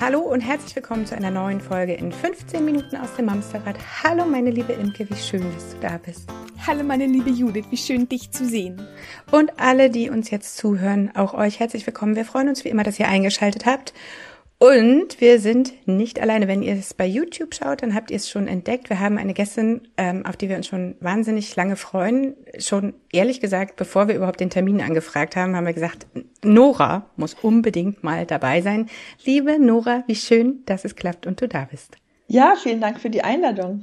Hallo 0.00 0.20
und 0.20 0.40
herzlich 0.40 0.74
willkommen 0.74 1.04
zu 1.04 1.14
einer 1.14 1.30
neuen 1.30 1.60
Folge 1.60 1.92
in 1.92 2.10
15 2.10 2.64
Minuten 2.64 2.96
aus 2.96 3.16
dem 3.16 3.28
Amsterrad. 3.28 3.76
Hallo 4.02 4.24
meine 4.24 4.50
liebe 4.50 4.72
Imke, 4.72 5.06
wie 5.10 5.14
schön, 5.14 5.44
dass 5.52 5.74
du 5.74 5.76
da 5.78 5.98
bist. 5.98 6.26
Hallo 6.66 6.82
meine 6.82 7.04
liebe 7.04 7.28
Judith, 7.28 7.66
wie 7.68 7.76
schön 7.76 8.08
dich 8.08 8.30
zu 8.30 8.46
sehen. 8.46 8.80
Und 9.30 9.60
alle, 9.60 9.90
die 9.90 10.08
uns 10.08 10.30
jetzt 10.30 10.56
zuhören, 10.56 11.14
auch 11.14 11.34
euch 11.34 11.60
herzlich 11.60 11.86
willkommen. 11.86 12.16
Wir 12.16 12.24
freuen 12.24 12.48
uns 12.48 12.64
wie 12.64 12.70
immer, 12.70 12.82
dass 12.82 12.98
ihr 12.98 13.08
eingeschaltet 13.08 13.66
habt. 13.66 13.92
Und 14.62 15.22
wir 15.22 15.40
sind 15.40 15.72
nicht 15.86 16.20
alleine. 16.20 16.46
Wenn 16.46 16.62
ihr 16.62 16.74
es 16.74 16.92
bei 16.92 17.06
YouTube 17.06 17.54
schaut, 17.54 17.82
dann 17.82 17.94
habt 17.94 18.10
ihr 18.10 18.18
es 18.18 18.28
schon 18.28 18.46
entdeckt. 18.46 18.90
Wir 18.90 19.00
haben 19.00 19.16
eine 19.16 19.32
Gästin, 19.32 19.88
ähm, 19.96 20.26
auf 20.26 20.36
die 20.36 20.50
wir 20.50 20.56
uns 20.56 20.66
schon 20.66 20.96
wahnsinnig 21.00 21.56
lange 21.56 21.76
freuen. 21.76 22.36
Schon 22.58 22.92
ehrlich 23.10 23.40
gesagt, 23.40 23.76
bevor 23.76 24.06
wir 24.06 24.16
überhaupt 24.16 24.38
den 24.38 24.50
Termin 24.50 24.82
angefragt 24.82 25.34
haben, 25.34 25.56
haben 25.56 25.64
wir 25.64 25.72
gesagt, 25.72 26.06
Nora 26.44 27.06
muss 27.16 27.36
unbedingt 27.40 28.04
mal 28.04 28.26
dabei 28.26 28.60
sein. 28.60 28.90
Liebe 29.24 29.58
Nora, 29.58 30.04
wie 30.06 30.14
schön, 30.14 30.62
dass 30.66 30.84
es 30.84 30.94
klappt 30.94 31.26
und 31.26 31.40
du 31.40 31.48
da 31.48 31.66
bist. 31.70 31.96
Ja, 32.26 32.54
vielen 32.62 32.82
Dank 32.82 33.00
für 33.00 33.08
die 33.08 33.22
Einladung. 33.22 33.80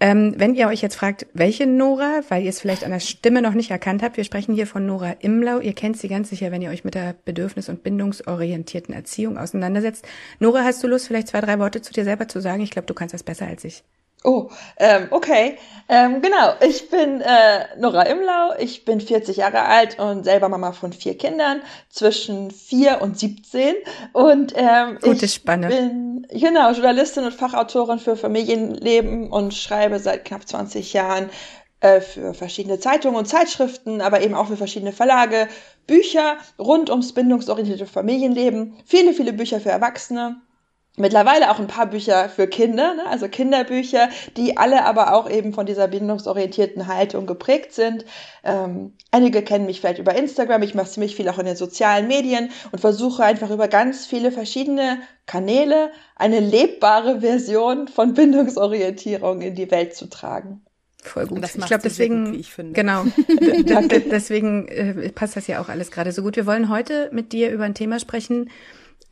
Ähm, 0.00 0.34
wenn 0.36 0.54
ihr 0.54 0.68
euch 0.68 0.82
jetzt 0.82 0.96
fragt, 0.96 1.26
welche 1.34 1.66
Nora, 1.66 2.20
weil 2.28 2.42
ihr 2.42 2.50
es 2.50 2.60
vielleicht 2.60 2.84
an 2.84 2.90
der 2.90 3.00
Stimme 3.00 3.42
noch 3.42 3.54
nicht 3.54 3.70
erkannt 3.70 4.02
habt, 4.02 4.16
wir 4.16 4.24
sprechen 4.24 4.54
hier 4.54 4.66
von 4.66 4.86
Nora 4.86 5.16
Imlau. 5.20 5.60
Ihr 5.60 5.74
kennt 5.74 5.96
sie 5.98 6.08
ganz 6.08 6.30
sicher, 6.30 6.50
wenn 6.50 6.62
ihr 6.62 6.70
euch 6.70 6.84
mit 6.84 6.94
der 6.94 7.14
bedürfnis- 7.24 7.68
und 7.68 7.82
bindungsorientierten 7.82 8.94
Erziehung 8.94 9.38
auseinandersetzt. 9.38 10.06
Nora, 10.38 10.64
hast 10.64 10.82
du 10.82 10.88
Lust, 10.88 11.06
vielleicht 11.06 11.28
zwei, 11.28 11.40
drei 11.40 11.58
Worte 11.58 11.82
zu 11.82 11.92
dir 11.92 12.04
selber 12.04 12.28
zu 12.28 12.40
sagen? 12.40 12.62
Ich 12.62 12.70
glaube, 12.70 12.86
du 12.86 12.94
kannst 12.94 13.14
das 13.14 13.22
besser 13.22 13.46
als 13.46 13.64
ich. 13.64 13.82
Oh, 14.24 14.50
ähm, 14.78 15.08
okay. 15.10 15.58
Ähm, 15.88 16.20
genau, 16.20 16.52
ich 16.60 16.90
bin 16.90 17.20
äh, 17.20 17.78
Nora 17.78 18.02
Imlau, 18.02 18.54
ich 18.58 18.84
bin 18.84 19.00
40 19.00 19.38
Jahre 19.38 19.62
alt 19.62 19.98
und 19.98 20.24
selber 20.24 20.48
Mama 20.48 20.72
von 20.72 20.92
vier 20.92 21.16
Kindern 21.16 21.62
zwischen 21.88 22.50
vier 22.50 23.00
und 23.00 23.18
17. 23.18 23.74
Und 24.12 24.52
ähm, 24.56 24.98
Gute 25.00 25.24
ich 25.24 25.34
Spanne. 25.34 25.68
bin 25.68 26.26
genau 26.30 26.72
Journalistin 26.72 27.24
und 27.24 27.32
Fachautorin 27.32 28.00
für 28.00 28.16
Familienleben 28.16 29.30
und 29.30 29.54
schreibe 29.54 29.98
seit 29.98 30.26
knapp 30.26 30.46
20 30.46 30.92
Jahren 30.92 31.30
äh, 31.80 32.00
für 32.00 32.34
verschiedene 32.34 32.80
Zeitungen 32.80 33.16
und 33.16 33.26
Zeitschriften, 33.26 34.00
aber 34.00 34.20
eben 34.20 34.34
auch 34.34 34.48
für 34.48 34.56
verschiedene 34.56 34.92
Verlage, 34.92 35.48
Bücher 35.86 36.36
rund 36.58 36.90
ums 36.90 37.14
bindungsorientierte 37.14 37.86
Familienleben, 37.86 38.76
viele, 38.84 39.14
viele 39.14 39.32
Bücher 39.32 39.60
für 39.60 39.70
Erwachsene 39.70 40.42
mittlerweile 41.00 41.50
auch 41.50 41.58
ein 41.58 41.66
paar 41.66 41.86
Bücher 41.86 42.28
für 42.28 42.46
Kinder, 42.46 42.94
ne? 42.94 43.06
also 43.06 43.28
Kinderbücher, 43.28 44.08
die 44.36 44.56
alle 44.56 44.84
aber 44.84 45.14
auch 45.14 45.30
eben 45.30 45.52
von 45.52 45.66
dieser 45.66 45.88
bindungsorientierten 45.88 46.86
Haltung 46.86 47.26
geprägt 47.26 47.72
sind. 47.72 48.04
Ähm, 48.44 48.94
einige 49.10 49.42
kennen 49.42 49.66
mich 49.66 49.80
vielleicht 49.80 49.98
über 49.98 50.14
Instagram, 50.14 50.62
ich 50.62 50.74
mache 50.74 50.90
ziemlich 50.90 51.16
viel 51.16 51.28
auch 51.28 51.38
in 51.38 51.46
den 51.46 51.56
sozialen 51.56 52.08
Medien 52.08 52.50
und 52.72 52.80
versuche 52.80 53.24
einfach 53.24 53.50
über 53.50 53.68
ganz 53.68 54.06
viele 54.06 54.32
verschiedene 54.32 54.98
Kanäle 55.26 55.90
eine 56.16 56.40
lebbare 56.40 57.20
Version 57.20 57.88
von 57.88 58.14
Bindungsorientierung 58.14 59.42
in 59.42 59.54
die 59.54 59.70
Welt 59.70 59.94
zu 59.94 60.08
tragen. 60.08 60.62
Voll 61.02 61.26
gut. 61.26 61.42
Das 61.42 61.54
ich 61.54 61.64
glaube, 61.64 61.82
deswegen, 61.84 62.26
gut, 62.26 62.34
wie 62.34 62.40
ich 62.40 62.50
finde. 62.50 62.72
genau, 62.72 63.04
deswegen 64.10 64.66
äh, 64.68 65.10
passt 65.10 65.36
das 65.36 65.46
ja 65.46 65.60
auch 65.60 65.68
alles 65.68 65.90
gerade 65.90 66.12
so 66.12 66.22
gut. 66.22 66.36
Wir 66.36 66.46
wollen 66.46 66.68
heute 66.68 67.08
mit 67.12 67.32
dir 67.32 67.50
über 67.50 67.64
ein 67.64 67.74
Thema 67.74 68.00
sprechen, 68.00 68.50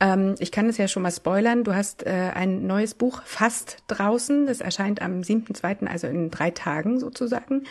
ähm, 0.01 0.35
ich 0.39 0.53
kann 0.53 0.69
es 0.69 0.77
ja 0.77 0.89
schon 0.89 1.03
mal 1.03 1.11
spoilern. 1.11 1.65
Du 1.65 1.75
hast 1.75 2.05
äh, 2.05 2.31
ein 2.35 2.67
neues 2.67 2.95
Buch 2.95 3.23
fast 3.25 3.79
draußen. 3.89 4.47
Das 4.47 4.61
erscheint 4.61 5.01
am 5.01 5.21
7.2., 5.21 5.87
also 5.87 6.07
in 6.07 6.31
drei 6.31 6.51
Tagen 6.51 7.01
sozusagen. 7.01 7.65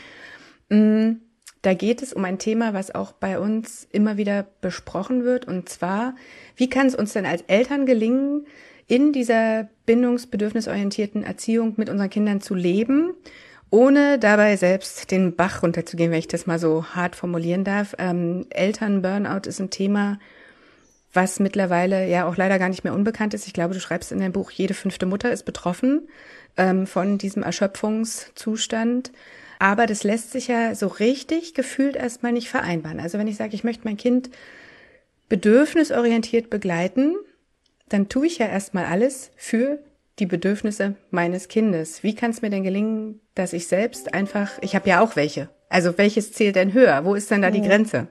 Mm, 0.69 1.17
da 1.61 1.73
geht 1.73 2.01
es 2.01 2.13
um 2.13 2.25
ein 2.25 2.39
Thema, 2.39 2.73
was 2.73 2.93
auch 2.93 3.11
bei 3.11 3.39
uns 3.39 3.87
immer 3.91 4.17
wieder 4.17 4.45
besprochen 4.61 5.23
wird. 5.23 5.47
Und 5.47 5.69
zwar, 5.69 6.15
wie 6.55 6.69
kann 6.69 6.87
es 6.87 6.95
uns 6.95 7.13
denn 7.13 7.25
als 7.25 7.43
Eltern 7.43 7.85
gelingen, 7.85 8.45
in 8.87 9.13
dieser 9.13 9.67
bindungsbedürfnisorientierten 9.85 11.23
Erziehung 11.23 11.73
mit 11.77 11.89
unseren 11.89 12.09
Kindern 12.09 12.41
zu 12.41 12.53
leben, 12.53 13.13
ohne 13.71 14.19
dabei 14.19 14.57
selbst 14.57 15.09
den 15.09 15.35
Bach 15.35 15.63
runterzugehen, 15.63 16.11
wenn 16.11 16.19
ich 16.19 16.27
das 16.27 16.45
mal 16.45 16.59
so 16.59 16.85
hart 16.85 17.15
formulieren 17.15 17.63
darf. 17.63 17.95
Ähm, 17.97 18.45
Eltern-Burnout 18.51 19.47
ist 19.47 19.59
ein 19.59 19.71
Thema, 19.71 20.19
was 21.15 21.39
mittlerweile 21.39 22.07
ja 22.07 22.27
auch 22.27 22.37
leider 22.37 22.59
gar 22.59 22.69
nicht 22.69 22.83
mehr 22.83 22.93
unbekannt 22.93 23.33
ist. 23.33 23.47
Ich 23.47 23.53
glaube, 23.53 23.73
du 23.73 23.79
schreibst 23.79 24.11
in 24.11 24.19
deinem 24.19 24.33
Buch, 24.33 24.51
jede 24.51 24.73
fünfte 24.73 25.05
Mutter 25.05 25.31
ist 25.31 25.43
betroffen 25.43 26.07
ähm, 26.57 26.87
von 26.87 27.17
diesem 27.17 27.43
Erschöpfungszustand. 27.43 29.11
Aber 29.59 29.85
das 29.85 30.03
lässt 30.03 30.31
sich 30.31 30.47
ja 30.47 30.75
so 30.75 30.87
richtig 30.87 31.53
gefühlt 31.53 31.95
erstmal 31.95 32.33
nicht 32.33 32.49
vereinbaren. 32.49 32.99
Also 32.99 33.17
wenn 33.17 33.27
ich 33.27 33.37
sage, 33.37 33.55
ich 33.55 33.63
möchte 33.63 33.85
mein 33.85 33.97
Kind 33.97 34.29
bedürfnisorientiert 35.29 36.49
begleiten, 36.49 37.15
dann 37.89 38.09
tue 38.09 38.27
ich 38.27 38.37
ja 38.37 38.47
erstmal 38.47 38.85
alles 38.85 39.31
für 39.35 39.79
die 40.19 40.25
Bedürfnisse 40.25 40.95
meines 41.11 41.47
Kindes. 41.47 42.03
Wie 42.03 42.15
kann 42.15 42.31
es 42.31 42.41
mir 42.41 42.49
denn 42.49 42.63
gelingen, 42.63 43.21
dass 43.33 43.53
ich 43.53 43.67
selbst 43.67 44.13
einfach, 44.13 44.51
ich 44.61 44.75
habe 44.75 44.89
ja 44.89 45.01
auch 45.01 45.15
welche. 45.15 45.49
Also 45.69 45.97
welches 45.97 46.31
zählt 46.31 46.55
denn 46.55 46.73
höher? 46.73 47.05
Wo 47.05 47.15
ist 47.15 47.31
denn 47.31 47.41
da 47.41 47.51
die 47.51 47.61
Grenze? 47.61 48.07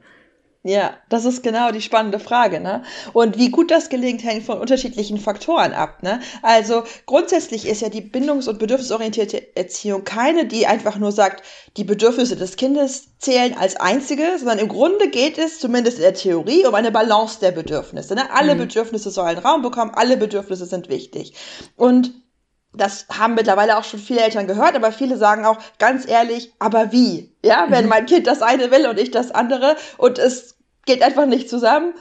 Ja, 0.66 0.94
das 1.10 1.26
ist 1.26 1.42
genau 1.42 1.72
die 1.72 1.82
spannende 1.82 2.18
Frage, 2.18 2.58
ne? 2.58 2.84
Und 3.12 3.36
wie 3.36 3.50
gut 3.50 3.70
das 3.70 3.90
gelingt, 3.90 4.24
hängt 4.24 4.46
von 4.46 4.58
unterschiedlichen 4.58 5.18
Faktoren 5.18 5.74
ab, 5.74 6.02
ne? 6.02 6.20
Also 6.40 6.84
grundsätzlich 7.04 7.68
ist 7.68 7.82
ja 7.82 7.90
die 7.90 8.00
bindungs- 8.00 8.48
und 8.48 8.58
bedürfnisorientierte 8.58 9.54
Erziehung 9.58 10.04
keine, 10.04 10.46
die 10.46 10.66
einfach 10.66 10.96
nur 10.96 11.12
sagt, 11.12 11.44
die 11.76 11.84
Bedürfnisse 11.84 12.36
des 12.36 12.56
Kindes 12.56 13.08
zählen 13.18 13.54
als 13.58 13.76
einzige, 13.76 14.38
sondern 14.38 14.58
im 14.58 14.68
Grunde 14.68 15.10
geht 15.10 15.36
es, 15.36 15.60
zumindest 15.60 15.98
in 15.98 16.04
der 16.04 16.14
Theorie, 16.14 16.64
um 16.64 16.74
eine 16.74 16.90
Balance 16.90 17.40
der 17.40 17.52
Bedürfnisse. 17.52 18.14
Ne? 18.14 18.32
Alle 18.32 18.54
mhm. 18.54 18.60
Bedürfnisse 18.60 19.10
sollen 19.10 19.36
Raum 19.36 19.60
bekommen, 19.60 19.92
alle 19.94 20.16
Bedürfnisse 20.16 20.64
sind 20.64 20.88
wichtig. 20.88 21.34
Und 21.76 22.14
das 22.76 23.06
haben 23.10 23.34
mittlerweile 23.34 23.78
auch 23.78 23.84
schon 23.84 24.00
viele 24.00 24.20
Eltern 24.20 24.46
gehört, 24.46 24.74
aber 24.74 24.92
viele 24.92 25.16
sagen 25.16 25.44
auch 25.44 25.58
ganz 25.78 26.08
ehrlich, 26.08 26.52
aber 26.58 26.90
wie? 26.92 27.32
Ja, 27.44 27.66
wenn 27.68 27.84
mhm. 27.84 27.90
mein 27.90 28.06
Kind 28.06 28.26
das 28.26 28.42
eine 28.42 28.70
will 28.70 28.86
und 28.86 28.98
ich 28.98 29.10
das 29.10 29.30
andere 29.30 29.76
und 29.98 30.18
es 30.18 30.53
geht 30.86 31.02
einfach 31.02 31.26
nicht 31.26 31.48
zusammen, 31.48 31.94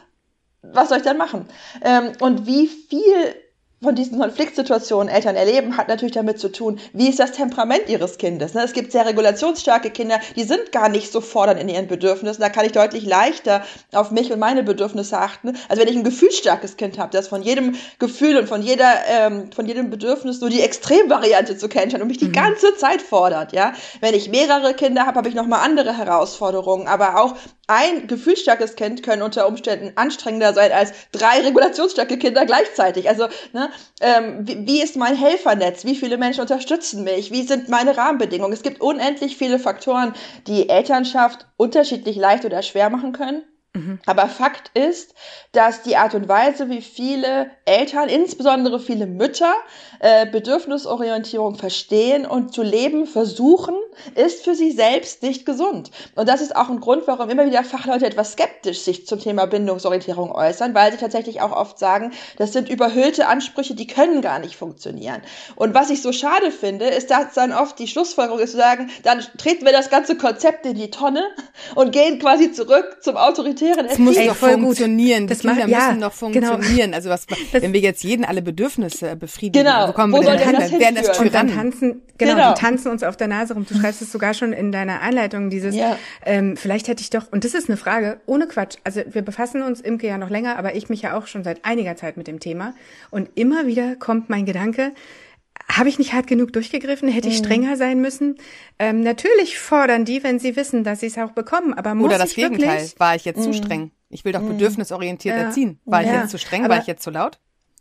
was 0.62 0.90
soll 0.90 1.00
ich 1.00 1.04
dann 1.04 1.18
machen? 1.18 1.46
Ähm, 1.84 2.14
und 2.20 2.46
wie 2.46 2.68
viel 2.68 3.36
von 3.84 3.96
diesen 3.96 4.20
Konfliktsituationen 4.20 5.14
Eltern 5.14 5.36
erleben, 5.36 5.78
hat 5.78 5.90
natürlich 5.90 6.14
damit 6.14 6.40
zu 6.40 6.52
tun, 6.52 6.80
wie 6.94 7.10
ist 7.10 7.20
das 7.20 7.34
Temperament 7.34 7.90
ihres 7.90 8.18
Kindes. 8.18 8.54
Ne? 8.54 8.64
Es 8.64 8.74
gibt 8.74 8.92
sehr 8.92 9.06
regulationsstarke 9.06 9.92
Kinder, 9.92 10.20
die 10.36 10.44
sind 10.44 10.72
gar 10.72 10.90
nicht 10.90 11.12
so 11.12 11.22
fordernd 11.22 11.62
in 11.62 11.70
ihren 11.70 11.88
Bedürfnissen. 11.88 12.42
Da 12.42 12.50
kann 12.50 12.66
ich 12.66 12.72
deutlich 12.72 13.06
leichter 13.06 13.64
auf 13.92 14.10
mich 14.12 14.32
und 14.32 14.40
meine 14.40 14.64
Bedürfnisse 14.64 15.18
achten, 15.18 15.58
als 15.68 15.80
wenn 15.80 15.88
ich 15.88 15.96
ein 15.96 16.04
gefühlsstarkes 16.04 16.78
Kind 16.78 16.98
habe, 16.98 17.12
das 17.12 17.28
von 17.28 17.44
jedem 17.44 17.76
Gefühl 18.00 18.38
und 18.38 18.48
von 18.48 18.62
jeder, 18.62 18.90
ähm, 19.08 19.52
von 19.52 19.66
jedem 19.66 19.90
Bedürfnis 19.90 20.40
nur 20.40 20.50
die 20.50 20.62
Extremvariante 20.62 21.58
zu 21.58 21.68
kennen 21.68 21.92
scheint 21.92 22.02
und 22.02 22.08
mich 22.08 22.18
die 22.18 22.30
mhm. 22.30 22.34
ganze 22.34 22.76
Zeit 22.78 23.02
fordert. 23.02 23.52
Ja, 23.52 23.74
wenn 24.00 24.14
ich 24.14 24.30
mehrere 24.30 24.74
Kinder 24.74 25.06
habe, 25.06 25.18
habe 25.18 25.28
ich 25.28 25.36
noch 25.36 25.48
mal 25.48 25.62
andere 25.62 25.98
Herausforderungen. 25.98 26.88
Aber 26.88 27.22
auch 27.22 27.36
ein 27.68 28.08
gefühlsstarkes 28.08 28.76
Kind 28.76 29.04
können 29.04 29.22
unter 29.22 29.48
Umständen 29.48 29.94
anstrengender 29.96 30.54
sein 30.54 30.72
als 30.72 30.92
drei 31.12 31.42
regulationsstarke 31.42 32.18
Kinder 32.18 32.46
gleichzeitig. 32.46 33.08
Also, 33.08 33.28
ne, 33.54 33.70
ähm, 34.02 34.48
wie, 34.48 34.68
wie 34.68 34.82
ist 34.82 34.98
mein 34.98 35.16
Helfernetz? 35.16 35.86
Wie 35.86 35.96
viele 35.96 36.18
Menschen 36.18 36.42
unterstützen 36.42 37.04
mich? 37.04 37.32
Wie 37.32 37.44
sind 37.44 37.70
meine 37.70 37.96
Rahmenbedingungen? 37.96 38.54
Es 38.54 38.64
gibt 38.64 38.82
unendlich 38.82 39.38
viele 39.38 39.60
Faktoren, 39.60 40.14
die 40.48 40.68
Elternschaft 40.68 41.48
unterschiedlich 41.56 42.18
leicht 42.18 42.44
oder 42.44 42.62
schwer 42.62 42.90
machen 42.90 43.14
können. 43.14 43.44
Mhm. 43.76 44.00
Aber 44.06 44.28
Fakt 44.28 44.70
ist, 44.76 45.16
dass 45.52 45.82
die 45.82 45.98
Art 45.98 46.14
und 46.14 46.28
Weise, 46.28 46.70
wie 46.70 46.82
viele 46.82 47.50
Eltern, 47.66 48.08
insbesondere 48.08 48.80
viele 48.80 49.08
Mütter, 49.08 49.52
äh, 50.00 50.28
Bedürfnisorientierung 50.28 51.56
verstehen 51.56 52.28
und 52.28 52.54
zu 52.54 52.62
leben 52.62 53.08
versuchen, 53.08 53.74
ist 54.14 54.44
für 54.44 54.54
sie 54.54 54.72
selbst 54.72 55.24
nicht 55.24 55.44
gesund. 55.48 55.90
Und 56.14 56.30
das 56.30 56.42
ist 56.42 56.56
auch 56.56 56.70
ein 56.70 56.82
Grund, 56.82 57.08
warum 57.08 57.32
immer 57.32 57.48
wieder 57.48 57.64
Fachleute 57.64 58.06
etwas 58.06 58.34
skeptisch 58.34 58.82
sich 58.82 59.08
zum 59.08 59.20
Thema 59.20 59.48
Bindungsorientierung 59.48 60.32
äußern, 60.32 60.76
weil 60.76 60.92
sie 60.92 61.00
tatsächlich 61.00 61.42
auch 61.42 61.52
oft 61.52 61.80
sagen, 61.80 62.12
das 62.38 62.54
sind 62.54 62.70
überhöhte 62.70 63.28
Ansprüche, 63.28 63.74
die 63.74 63.88
können 63.88 64.22
gar 64.22 64.38
nicht 64.38 64.56
funktionieren. 64.56 65.22
Und 65.56 65.74
was 65.74 65.90
ich 65.90 66.04
so 66.04 66.12
schade 66.12 66.52
finde, 66.52 66.86
ist, 66.86 67.10
dass 67.10 67.34
dann 67.34 67.52
oft 67.52 67.80
die 67.80 67.88
Schlussfolgerung 67.88 68.40
ist 68.40 68.52
zu 68.52 68.58
sagen, 68.58 68.92
dann 69.02 69.26
treten 69.40 69.66
wir 69.66 69.72
das 69.72 69.90
ganze 69.90 70.16
Konzept 70.16 70.68
in 70.68 70.76
die 70.76 70.92
Tonne 70.92 71.24
und 71.74 71.92
gehen 71.92 72.20
quasi 72.20 72.52
zurück 72.52 72.98
zum 73.02 73.18
autoritären 73.18 73.63
autoritären 73.72 73.86
Es 73.92 74.00
muss 74.00 74.16
doch 74.16 74.36
funktionieren. 74.36 75.28
Das 75.28 75.40
Kinder 75.40 75.68
ja, 75.68 75.88
müssen 75.88 76.02
doch 76.02 76.32
genau. 76.32 76.58
funktionieren. 76.58 76.92
Genau. 76.92 76.96
Also 76.96 77.10
was, 77.10 77.26
wenn 77.52 77.74
wir 77.74 77.80
jetzt 77.80 78.04
jeden 78.04 78.26
alle 78.26 78.42
Bedürfnisse 78.42 79.16
befriedigen, 79.16 79.66
genau. 79.66 79.88
wo 79.88 79.94
kommen 79.94 80.14
Wo 80.14 80.22
wir 80.22 80.36
denn 80.36 80.70
hin? 80.70 80.80
Werden 80.80 80.96
das 80.96 81.20
Und 81.20 81.34
dann 81.34 81.48
tanzen, 81.48 82.02
genau, 82.18 82.34
genau, 82.34 82.54
die 82.54 82.60
tanzen 82.60 82.92
uns 82.92 83.04
auf 83.04 83.18
der 83.18 83.28
Nase 83.28 83.54
rum. 83.54 83.66
Du 83.68 83.76
schreibst 83.76 84.02
es 84.02 84.12
sogar 84.12 84.34
schon 84.34 84.54
in 84.54 84.72
deiner 84.72 85.02
Einleitung, 85.02 85.50
dieses, 85.50 85.76
ja. 85.76 85.98
ähm, 86.26 86.58
vielleicht 86.58 86.88
hätte 86.88 87.02
ich 87.02 87.10
doch, 87.10 87.32
und 87.32 87.46
das 87.46 87.54
ist 87.54 87.70
eine 87.70 87.78
Frage, 87.78 88.20
ohne 88.26 88.48
Quatsch. 88.48 88.78
Also 88.84 89.02
wir 89.10 89.22
befassen 89.22 89.62
uns, 89.62 89.82
Imke 89.82 90.08
ja 90.08 90.18
noch 90.18 90.30
länger, 90.30 90.58
aber 90.58 90.76
ich 90.76 90.90
mich 90.90 91.02
ja 91.02 91.18
auch 91.18 91.28
schon 91.28 91.44
seit 91.44 91.66
einiger 91.66 91.96
Zeit 91.96 92.18
mit 92.18 92.28
dem 92.28 92.40
Thema. 92.40 92.74
Und 93.12 93.30
immer 93.36 93.68
wieder 93.68 93.96
kommt 93.96 94.30
mein 94.30 94.46
Gedanke, 94.46 94.92
habe 95.70 95.90
ich 95.90 95.98
nicht 96.00 96.14
hart 96.14 96.28
genug 96.28 96.54
durchgegriffen? 96.54 97.10
Hätte 97.10 97.28
ich 97.28 97.40
mhm. 97.40 97.46
strenger 97.46 97.78
sein 97.78 98.02
müssen? 98.02 98.38
Ähm, 98.80 99.02
natürlich 99.02 99.60
fordern 99.60 100.06
die, 100.06 100.24
wenn 100.24 100.40
sie 100.40 100.56
wissen, 100.56 100.84
dass 100.84 101.00
sie 101.00 101.08
es 101.08 101.18
auch 101.18 101.32
bekommen. 101.32 101.74
Aber 101.74 101.96
muss 101.96 102.08
Oder 102.08 102.18
das 102.18 102.32
ich 102.32 102.36
Gegenteil. 102.36 102.80
Wirklich? 102.80 103.00
War 103.00 103.16
ich 103.16 103.26
jetzt 103.26 103.44
zu 103.44 103.50
mhm. 103.50 103.54
streng? 103.54 103.92
Ich 104.10 104.26
will 104.26 104.32
doch 104.32 104.42
bedürfnisorientiert 104.42 105.36
ja. 105.36 105.44
erziehen. 105.44 105.80
War 105.86 106.04
ich 106.04 106.10
jetzt 106.10 106.30
zu 106.30 106.38
streng? 106.38 106.64
Aber 106.64 106.76
War 106.76 106.82
ich 106.82 106.88
jetzt 106.88 107.04
zu 107.04 107.10
laut? 107.10 107.40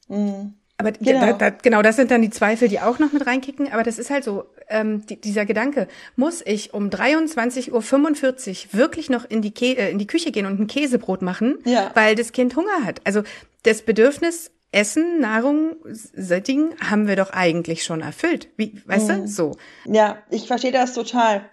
Mhm. 0.08 0.54
Aber 0.78 0.92
genau. 0.92 1.20
Da, 1.20 1.32
da, 1.34 1.50
genau, 1.50 1.82
das 1.82 1.96
sind 1.96 2.10
dann 2.10 2.22
die 2.22 2.30
Zweifel, 2.30 2.68
die 2.68 2.80
auch 2.80 2.98
noch 2.98 3.12
mit 3.12 3.26
reinkicken. 3.26 3.72
Aber 3.72 3.82
das 3.82 3.98
ist 3.98 4.10
halt 4.10 4.24
so, 4.24 4.46
ähm, 4.68 5.06
die, 5.06 5.20
dieser 5.20 5.44
Gedanke, 5.44 5.86
muss 6.16 6.42
ich 6.44 6.74
um 6.74 6.88
23.45 6.88 7.70
Uhr 7.72 8.72
wirklich 8.72 9.10
noch 9.10 9.28
in 9.28 9.42
die, 9.42 9.52
Kä 9.52 9.74
äh, 9.74 9.90
in 9.90 9.98
die 9.98 10.06
Küche 10.06 10.32
gehen 10.32 10.46
und 10.46 10.58
ein 10.58 10.66
Käsebrot 10.66 11.22
machen, 11.22 11.58
ja. 11.64 11.90
weil 11.94 12.14
das 12.14 12.32
Kind 12.32 12.56
Hunger 12.56 12.84
hat? 12.84 13.00
Also 13.04 13.22
das 13.62 13.82
Bedürfnis 13.82 14.50
Essen, 14.72 15.20
Nahrung, 15.20 15.76
Sättigen 15.84 16.74
haben 16.80 17.06
wir 17.06 17.16
doch 17.16 17.30
eigentlich 17.30 17.84
schon 17.84 18.00
erfüllt. 18.00 18.48
Wie, 18.56 18.80
weißt 18.86 19.08
mhm. 19.08 19.22
du, 19.22 19.28
so. 19.28 19.56
Ja, 19.84 20.18
ich 20.30 20.46
verstehe 20.46 20.72
das 20.72 20.94
total. 20.94 21.48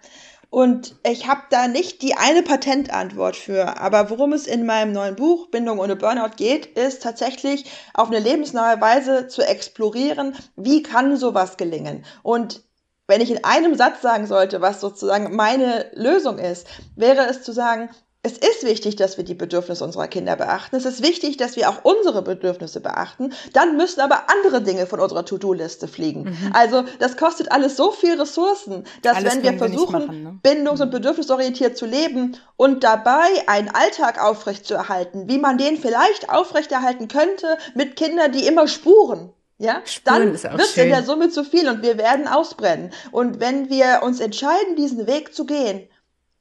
Und 0.48 0.96
ich 1.04 1.28
habe 1.28 1.42
da 1.50 1.68
nicht 1.68 2.02
die 2.02 2.16
eine 2.16 2.42
Patentantwort 2.42 3.36
für. 3.36 3.78
Aber 3.78 4.10
worum 4.10 4.32
es 4.32 4.48
in 4.48 4.66
meinem 4.66 4.92
neuen 4.92 5.14
Buch 5.14 5.48
Bindung 5.50 5.78
ohne 5.78 5.94
Burnout 5.94 6.36
geht, 6.36 6.66
ist 6.76 7.02
tatsächlich 7.02 7.70
auf 7.94 8.08
eine 8.08 8.18
lebensnahe 8.18 8.80
Weise 8.80 9.28
zu 9.28 9.42
explorieren, 9.42 10.34
wie 10.56 10.82
kann 10.82 11.16
sowas 11.16 11.56
gelingen. 11.56 12.04
Und 12.24 12.64
wenn 13.06 13.20
ich 13.20 13.30
in 13.30 13.44
einem 13.44 13.76
Satz 13.76 14.02
sagen 14.02 14.26
sollte, 14.26 14.60
was 14.60 14.80
sozusagen 14.80 15.36
meine 15.36 15.90
Lösung 15.94 16.38
ist, 16.38 16.66
wäre 16.96 17.26
es 17.28 17.42
zu 17.42 17.52
sagen, 17.52 17.90
es 18.22 18.32
ist 18.32 18.64
wichtig, 18.64 18.96
dass 18.96 19.16
wir 19.16 19.24
die 19.24 19.34
Bedürfnisse 19.34 19.82
unserer 19.82 20.06
Kinder 20.06 20.36
beachten. 20.36 20.76
Es 20.76 20.84
ist 20.84 21.02
wichtig, 21.02 21.38
dass 21.38 21.56
wir 21.56 21.70
auch 21.70 21.84
unsere 21.84 22.20
Bedürfnisse 22.20 22.80
beachten. 22.80 23.32
Dann 23.54 23.78
müssen 23.78 24.00
aber 24.00 24.24
andere 24.28 24.60
Dinge 24.62 24.86
von 24.86 25.00
unserer 25.00 25.24
To-Do-Liste 25.24 25.88
fliegen. 25.88 26.24
Mhm. 26.24 26.50
Also 26.52 26.84
das 26.98 27.16
kostet 27.16 27.50
alles 27.50 27.76
so 27.76 27.92
viel 27.92 28.20
Ressourcen, 28.20 28.84
dass 29.00 29.16
alles 29.16 29.36
wenn 29.36 29.42
wir 29.42 29.58
versuchen, 29.58 29.92
wir 29.92 30.06
machen, 30.06 30.22
ne? 30.22 30.38
bindungs- 30.42 30.82
und 30.82 30.88
mhm. 30.88 30.96
bedürfnisorientiert 30.96 31.78
zu 31.78 31.86
leben 31.86 32.36
und 32.56 32.84
dabei 32.84 33.28
einen 33.46 33.70
Alltag 33.70 34.22
aufrechtzuerhalten, 34.22 35.26
wie 35.28 35.38
man 35.38 35.56
den 35.56 35.78
vielleicht 35.78 36.28
aufrechterhalten 36.28 37.08
könnte 37.08 37.56
mit 37.74 37.96
Kindern, 37.96 38.32
die 38.32 38.46
immer 38.46 38.68
spuren, 38.68 39.32
ja, 39.56 39.80
Spuren 39.84 40.34
dann 40.42 40.58
wird 40.58 40.62
es 40.62 40.76
in 40.76 40.88
der 40.88 41.04
Summe 41.04 41.30
zu 41.30 41.42
viel 41.44 41.68
und 41.68 41.82
wir 41.82 41.96
werden 41.96 42.28
ausbrennen. 42.28 42.92
Und 43.12 43.40
wenn 43.40 43.70
wir 43.70 44.00
uns 44.02 44.20
entscheiden, 44.20 44.76
diesen 44.76 45.06
Weg 45.06 45.34
zu 45.34 45.46
gehen, 45.46 45.88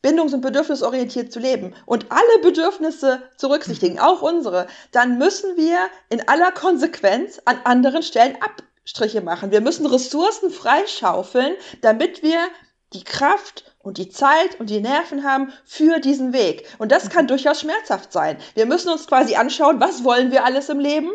bindungs- 0.02 0.34
und 0.34 0.42
bedürfnisorientiert 0.42 1.32
zu 1.32 1.40
leben 1.40 1.76
und 1.86 2.08
alle 2.10 2.42
Bedürfnisse 2.42 3.22
zu 3.38 3.48
berücksichtigen, 3.50 4.00
auch 4.00 4.22
unsere, 4.22 4.68
dann 4.92 5.18
müssen 5.18 5.58
wir 5.58 5.78
in 6.10 6.28
aller 6.28 6.52
Konsequenz 6.52 7.42
an 7.46 7.60
anderen 7.66 8.04
Stellen 8.04 8.38
Abstriche 8.42 9.22
machen. 9.22 9.52
Wir 9.52 9.62
müssen 9.62 9.86
Ressourcen 9.86 10.52
freischaufeln, 10.52 11.54
damit 11.82 12.24
wir 12.24 12.40
die 12.94 13.04
Kraft 13.04 13.76
und 13.80 13.98
die 13.98 14.10
Zeit 14.10 14.60
und 14.60 14.70
die 14.70 14.82
Nerven 14.82 15.24
haben 15.24 15.54
für 15.66 16.00
diesen 16.00 16.34
Weg. 16.34 16.68
Und 16.80 16.92
das 16.92 17.10
kann 17.10 17.28
durchaus 17.28 17.62
schmerzhaft 17.62 18.12
sein. 18.12 18.38
Wir 18.56 18.66
müssen 18.66 18.90
uns 18.90 19.06
quasi 19.06 19.36
anschauen, 19.36 19.80
was 19.80 20.04
wollen 20.04 20.32
wir 20.32 20.44
alles 20.46 20.70
im 20.70 20.80
Leben? 20.80 21.12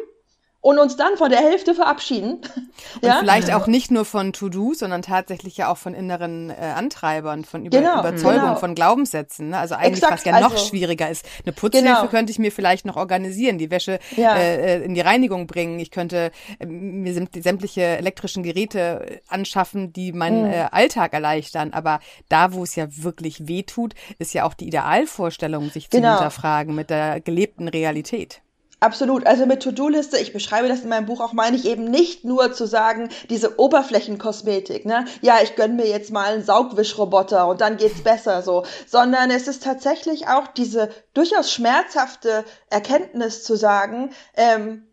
Und 0.65 0.79
uns 0.79 0.97
dann 0.97 1.19
von 1.19 1.29
der 1.29 1.41
Hälfte 1.41 1.75
verabschieden. 1.75 2.41
Und 3.03 3.09
ja? 3.09 3.19
vielleicht 3.21 3.53
auch 3.53 3.67
nicht 3.67 3.91
nur 3.91 4.07
von 4.07 4.33
To-Dos, 4.33 4.79
sondern 4.79 5.03
tatsächlich 5.03 5.59
ja 5.59 5.71
auch 5.71 5.77
von 5.77 5.93
inneren 5.93 6.49
äh, 6.49 6.55
Antreibern, 6.55 7.45
von 7.45 7.67
Über 7.67 7.79
genau, 7.79 8.01
Überzeugung, 8.01 8.41
genau. 8.41 8.55
von 8.55 8.75
Glaubenssätzen. 8.75 9.51
Ne? 9.51 9.59
Also 9.59 9.75
eigentlich, 9.75 10.03
Exakt, 10.03 10.13
was 10.13 10.25
ja 10.25 10.41
noch 10.41 10.53
also, 10.53 10.67
schwieriger 10.67 11.11
ist. 11.11 11.27
Eine 11.45 11.53
Putzhilfe 11.53 11.87
genau. 11.87 12.07
könnte 12.07 12.33
ich 12.33 12.39
mir 12.39 12.51
vielleicht 12.51 12.87
noch 12.87 12.97
organisieren, 12.97 13.59
die 13.59 13.71
Wäsche 13.71 13.99
ja. 14.17 14.37
äh, 14.37 14.83
in 14.83 14.95
die 14.95 15.03
Reinigung 15.03 15.47
bringen. 15.47 15.79
Ich 15.81 15.91
könnte 15.91 16.31
äh, 16.59 16.65
mir 16.65 17.13
sämtliche 17.13 17.83
elektrischen 17.83 18.43
Geräte 18.43 19.21
anschaffen, 19.29 19.93
die 19.93 20.13
meinen 20.13 20.47
mhm. 20.47 20.53
äh, 20.53 20.69
Alltag 20.71 21.13
erleichtern. 21.13 21.75
Aber 21.75 22.01
da, 22.31 22.55
wo 22.55 22.63
es 22.63 22.75
ja 22.75 22.87
wirklich 22.89 23.49
weh 23.49 23.65
tut, 23.65 23.95
ist 24.19 24.33
ja 24.33 24.45
auch 24.45 24.55
die 24.55 24.69
Idealvorstellung, 24.69 25.69
sich 25.69 25.91
zu 25.91 25.99
genau. 25.99 26.13
hinterfragen 26.13 26.75
mit 26.75 26.89
der 26.89 27.21
gelebten 27.21 27.69
Realität. 27.69 28.41
Absolut. 28.85 29.27
Also 29.27 29.47
mit 29.47 29.63
To-Do-Liste, 29.63 30.19
ich 30.19 30.35
beschreibe 30.35 30.69
das 30.69 30.83
in 30.83 30.91
meinem 30.91 31.07
Buch 31.07 31.23
auch, 31.23 31.33
meine 31.33 31.57
ich 31.57 31.65
eben 31.65 31.85
nicht 31.85 32.27
nur 32.27 32.53
zu 32.53 32.67
sagen, 32.67 33.09
diese 33.31 33.59
Oberflächenkosmetik, 33.59 34.85
ne? 34.85 35.07
Ja, 35.23 35.39
ich 35.43 35.57
gönn 35.57 35.77
mir 35.77 35.87
jetzt 35.87 36.13
mal 36.13 36.35
einen 36.35 36.43
Saugwischroboter 36.43 37.49
und 37.49 37.63
dann 37.63 37.79
geht's 37.79 38.03
besser 38.03 38.43
so, 38.43 38.67
sondern 38.87 39.31
es 39.31 39.49
ist 39.49 39.63
tatsächlich 39.63 40.29
auch 40.29 40.49
diese 40.49 40.91
durchaus 41.15 41.51
schmerzhafte 41.51 42.45
Erkenntnis 42.69 43.43
zu 43.43 43.57
sagen, 43.57 44.11
ähm, 44.37 44.87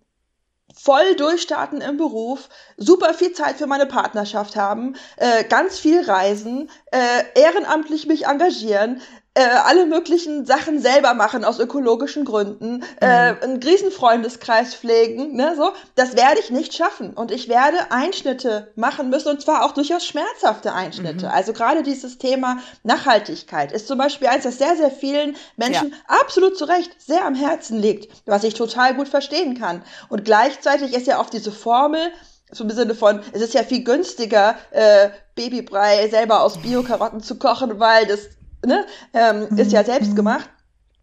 voll 0.73 1.15
durchstarten 1.17 1.81
im 1.81 1.97
Beruf, 1.97 2.47
super 2.77 3.13
viel 3.13 3.33
Zeit 3.33 3.57
für 3.57 3.67
meine 3.67 3.87
Partnerschaft 3.87 4.55
haben, 4.55 4.95
äh, 5.17 5.43
ganz 5.43 5.79
viel 5.79 6.01
reisen, 6.09 6.69
äh, 6.91 7.39
ehrenamtlich 7.39 8.07
mich 8.07 8.27
engagieren, 8.27 9.01
äh, 9.33 9.43
alle 9.43 9.85
möglichen 9.85 10.45
Sachen 10.45 10.79
selber 10.79 11.13
machen 11.13 11.45
aus 11.45 11.57
ökologischen 11.57 12.25
Gründen, 12.25 12.83
äh, 12.99 13.31
mhm. 13.31 13.37
äh, 13.39 13.43
einen 13.43 13.63
Riesenfreundeskreis 13.63 14.75
pflegen, 14.75 15.35
ne, 15.37 15.53
so, 15.55 15.71
das 15.95 16.17
werde 16.17 16.41
ich 16.41 16.49
nicht 16.49 16.73
schaffen. 16.73 17.13
Und 17.13 17.31
ich 17.31 17.47
werde 17.47 17.77
Einschnitte 17.91 18.73
machen 18.75 19.09
müssen 19.09 19.29
und 19.29 19.41
zwar 19.41 19.63
auch 19.63 19.71
durchaus 19.71 20.05
schmerzhafte 20.05 20.73
Einschnitte. 20.73 21.27
Mhm. 21.27 21.31
Also 21.31 21.53
gerade 21.53 21.81
dieses 21.81 22.17
Thema 22.17 22.57
Nachhaltigkeit 22.83 23.71
ist 23.71 23.87
zum 23.87 23.97
Beispiel 23.97 24.27
eins, 24.27 24.43
das 24.43 24.57
sehr, 24.57 24.75
sehr 24.75 24.91
vielen 24.91 25.37
Menschen 25.55 25.91
ja. 25.91 26.19
absolut 26.21 26.57
zu 26.57 26.65
Recht 26.65 26.91
sehr 27.01 27.25
am 27.25 27.35
Herzen 27.35 27.79
liegt, 27.79 28.11
was 28.25 28.43
ich 28.43 28.53
total 28.53 28.95
gut 28.95 29.07
verstehen 29.07 29.57
kann. 29.57 29.81
Und 30.09 30.25
gleichzeitig 30.25 30.93
ist 30.93 31.07
ja 31.07 31.19
auch 31.19 31.29
diese 31.29 31.53
Formel, 31.53 32.11
so 32.51 32.65
im 32.65 32.69
Sinne 32.69 32.95
von, 32.95 33.21
es 33.31 33.41
ist 33.41 33.53
ja 33.53 33.63
viel 33.63 33.85
günstiger, 33.85 34.57
äh, 34.71 35.09
Babybrei 35.35 36.09
selber 36.09 36.41
aus 36.41 36.57
Bio-Karotten 36.57 37.23
zu 37.23 37.39
kochen, 37.39 37.79
weil 37.79 38.05
das 38.07 38.27
ne, 38.65 38.85
ähm, 39.13 39.47
mhm. 39.49 39.57
ist 39.57 39.71
ja 39.71 39.83
selbst 39.83 40.15
gemacht, 40.15 40.49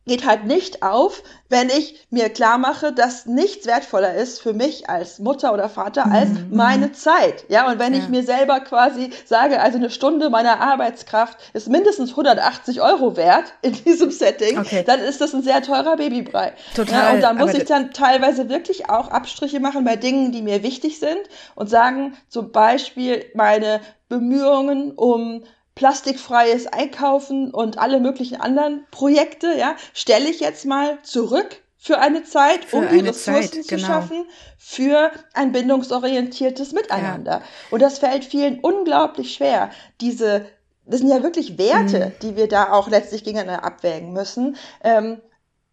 geht 0.08 0.26
halt 0.26 0.44
nicht 0.44 0.82
auf, 0.82 1.22
wenn 1.48 1.68
ich 1.68 2.06
mir 2.10 2.28
klar 2.30 2.58
mache, 2.58 2.92
dass 2.92 3.26
nichts 3.26 3.66
wertvoller 3.66 4.14
ist 4.14 4.40
für 4.40 4.52
mich 4.52 4.90
als 4.90 5.18
Mutter 5.20 5.52
oder 5.52 5.68
Vater 5.68 6.06
mhm. 6.06 6.12
als 6.12 6.28
meine 6.50 6.92
Zeit. 6.92 7.44
Ja, 7.48 7.70
und 7.70 7.78
wenn 7.78 7.94
ja. 7.94 8.00
ich 8.00 8.08
mir 8.08 8.24
selber 8.24 8.60
quasi 8.60 9.10
sage, 9.24 9.60
also 9.60 9.78
eine 9.78 9.90
Stunde 9.90 10.30
meiner 10.30 10.60
Arbeitskraft 10.60 11.38
ist 11.52 11.68
mindestens 11.68 12.10
180 12.10 12.82
Euro 12.82 13.16
wert 13.16 13.52
in 13.62 13.72
diesem 13.84 14.10
Setting, 14.10 14.58
okay. 14.58 14.82
dann 14.84 14.98
ist 15.00 15.20
das 15.20 15.32
ein 15.34 15.42
sehr 15.42 15.62
teurer 15.62 15.96
Babybrei. 15.96 16.54
Total. 16.74 16.94
Ja, 16.94 17.12
und 17.12 17.20
da 17.20 17.32
muss 17.34 17.54
ich 17.54 17.64
dann 17.66 17.92
teilweise 17.92 18.48
wirklich 18.48 18.90
auch 18.90 19.10
Abstriche 19.10 19.60
machen 19.60 19.84
bei 19.84 19.96
Dingen, 19.96 20.32
die 20.32 20.42
mir 20.42 20.62
wichtig 20.62 20.98
sind 20.98 21.20
und 21.54 21.70
sagen, 21.70 22.16
zum 22.28 22.50
Beispiel 22.50 23.26
meine 23.34 23.80
Bemühungen 24.08 24.92
um 24.92 25.44
plastikfreies 25.78 26.66
Einkaufen 26.66 27.52
und 27.52 27.78
alle 27.78 28.00
möglichen 28.00 28.40
anderen 28.40 28.84
Projekte, 28.90 29.56
ja, 29.56 29.76
stelle 29.94 30.28
ich 30.28 30.40
jetzt 30.40 30.66
mal 30.66 30.98
zurück 31.04 31.62
für 31.78 32.00
eine 32.00 32.24
Zeit, 32.24 32.64
für 32.64 32.78
um 32.78 32.88
die 32.88 32.98
Ressourcen 32.98 33.62
Zeit, 33.62 33.64
zu 33.64 33.76
genau. 33.76 33.86
schaffen 33.86 34.26
für 34.58 35.12
ein 35.34 35.52
bindungsorientiertes 35.52 36.72
Miteinander. 36.72 37.30
Ja. 37.30 37.42
Und 37.70 37.80
das 37.80 38.00
fällt 38.00 38.24
vielen 38.24 38.58
unglaublich 38.58 39.34
schwer, 39.34 39.70
diese 40.00 40.46
das 40.84 41.00
sind 41.00 41.10
ja 41.10 41.22
wirklich 41.22 41.58
Werte, 41.58 42.06
mhm. 42.06 42.12
die 42.22 42.36
wir 42.36 42.48
da 42.48 42.72
auch 42.72 42.88
letztlich 42.88 43.22
gegeneinander 43.22 43.62
abwägen 43.62 44.14
müssen. 44.14 44.56
Ähm, 44.82 45.20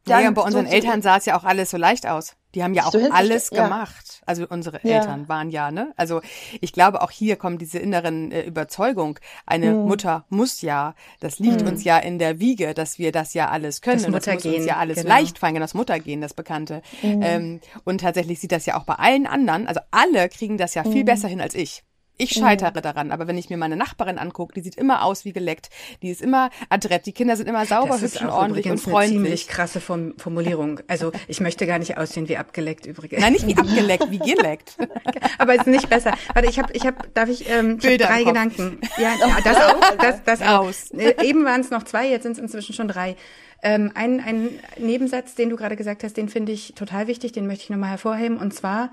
dann 0.04 0.24
ja, 0.24 0.32
bei 0.32 0.42
unseren 0.42 0.68
so 0.68 0.74
Eltern 0.74 1.02
sah 1.02 1.18
es 1.18 1.26
ja 1.26 1.40
auch 1.40 1.46
alles 1.46 1.72
so 1.72 1.78
leicht 1.78 2.06
aus. 2.06 2.36
Die 2.56 2.64
haben 2.64 2.74
ja 2.74 2.86
auch 2.86 2.96
alles 3.12 3.50
ja. 3.52 3.64
gemacht. 3.64 4.22
Also 4.26 4.48
unsere 4.50 4.80
ja. 4.84 5.00
Eltern 5.00 5.28
waren 5.28 5.50
ja, 5.50 5.72
ne? 5.72 5.94
Also 5.98 6.22
ich 6.62 6.74
glaube, 6.74 7.02
auch 7.02 7.12
hier 7.12 7.36
kommt 7.36 7.62
diese 7.62 7.80
inneren 7.80 8.32
äh, 8.32 8.42
Überzeugung. 8.44 9.20
Eine 9.46 9.72
mhm. 9.72 9.88
Mutter 9.88 10.26
muss 10.30 10.62
ja, 10.62 10.96
das 11.20 11.38
liegt 11.40 11.62
mhm. 11.62 11.68
uns 11.68 11.84
ja 11.84 11.98
in 11.98 12.18
der 12.18 12.40
Wiege, 12.40 12.74
dass 12.74 12.98
wir 12.98 13.12
das 13.12 13.34
ja 13.34 13.50
alles 13.50 13.82
können. 13.82 13.98
Das 13.98 14.06
und 14.08 14.14
das 14.14 14.26
muss 14.26 14.46
uns 14.46 14.66
ja 14.66 14.78
alles 14.78 14.98
genau. 14.98 15.10
leicht 15.10 15.38
fallen, 15.38 15.56
das 15.56 15.74
Muttergehen, 15.74 16.22
das 16.22 16.34
Bekannte. 16.34 16.82
Mhm. 17.02 17.22
Ähm, 17.22 17.60
und 17.84 18.02
tatsächlich 18.02 18.40
sieht 18.40 18.52
das 18.52 18.66
ja 18.66 18.78
auch 18.80 18.84
bei 18.84 18.96
allen 18.96 19.28
anderen, 19.28 19.68
also 19.68 19.82
alle 19.92 20.30
kriegen 20.30 20.58
das 20.58 20.74
ja 20.74 20.84
viel 20.84 21.02
mhm. 21.02 21.06
besser 21.06 21.28
hin 21.28 21.42
als 21.42 21.56
ich. 21.56 21.84
Ich 22.18 22.32
scheitere 22.32 22.82
daran, 22.82 23.12
aber 23.12 23.28
wenn 23.28 23.38
ich 23.38 23.50
mir 23.50 23.58
meine 23.58 23.76
Nachbarin 23.76 24.18
angucke, 24.18 24.54
die 24.54 24.62
sieht 24.62 24.76
immer 24.76 25.04
aus 25.04 25.26
wie 25.26 25.34
geleckt, 25.34 25.70
die 26.02 26.10
ist 26.10 26.22
immer 26.22 26.50
adrett, 26.70 27.06
die 27.06 27.12
Kinder 27.12 27.36
sind 27.36 27.48
immer 27.48 27.66
sauber, 27.66 28.00
hübsch 28.00 28.22
und 28.22 28.30
ordentlich 28.30 28.70
und 28.70 28.78
freundlich. 28.78 29.16
Eine 29.16 29.24
ziemlich 29.24 29.48
krasse 29.48 29.82
Formulierung. 29.82 30.80
Also 30.88 31.12
ich 31.28 31.42
möchte 31.42 31.68
gar 31.68 31.80
nicht 31.80 31.98
aussehen 31.98 32.30
wie 32.30 32.38
abgeleckt 32.38 32.86
übrigens. 32.86 33.22
Nein, 33.22 33.34
nicht 33.34 33.48
wie 33.48 33.58
abgeleckt, 33.58 34.12
wie 34.12 34.20
geleckt. 34.20 34.78
aber 35.38 35.56
es 35.56 35.62
ist 35.62 35.68
nicht 35.68 35.90
besser. 35.90 36.14
Warte, 36.34 36.50
ich 36.50 36.58
habe, 36.58 36.72
ich 36.74 36.86
habe, 36.86 36.98
darf 37.14 37.30
ich, 37.30 37.50
ähm, 37.50 37.80
ich 37.82 37.88
hab 37.88 37.98
drei 37.98 38.24
Gedanken. 38.24 38.80
Ja, 38.98 39.14
ja, 39.20 39.38
das 39.44 39.58
auch, 39.58 39.96
das, 39.98 40.24
das 40.24 40.42
aus. 40.42 40.92
Eben 40.92 41.44
waren 41.44 41.62
es 41.62 41.70
noch 41.70 41.84
zwei, 41.84 42.08
jetzt 42.08 42.24
sind 42.24 42.34
es 42.34 42.40
inzwischen 42.40 42.74
schon 42.74 42.88
drei. 42.88 43.16
Ähm, 43.62 43.92
ein, 43.96 44.20
ein 44.20 44.60
Nebensatz, 44.78 45.36
den 45.36 45.50
du 45.50 45.56
gerade 45.56 45.76
gesagt 45.76 46.04
hast, 46.04 46.16
den 46.18 46.30
finde 46.30 46.52
ich 46.52 46.74
total 46.76 47.08
wichtig, 47.08 47.32
den 47.32 47.48
möchte 47.48 47.64
ich 47.64 47.70
nochmal 47.70 47.90
hervorheben. 47.90 48.38
Und 48.38 48.54
zwar, 48.54 48.92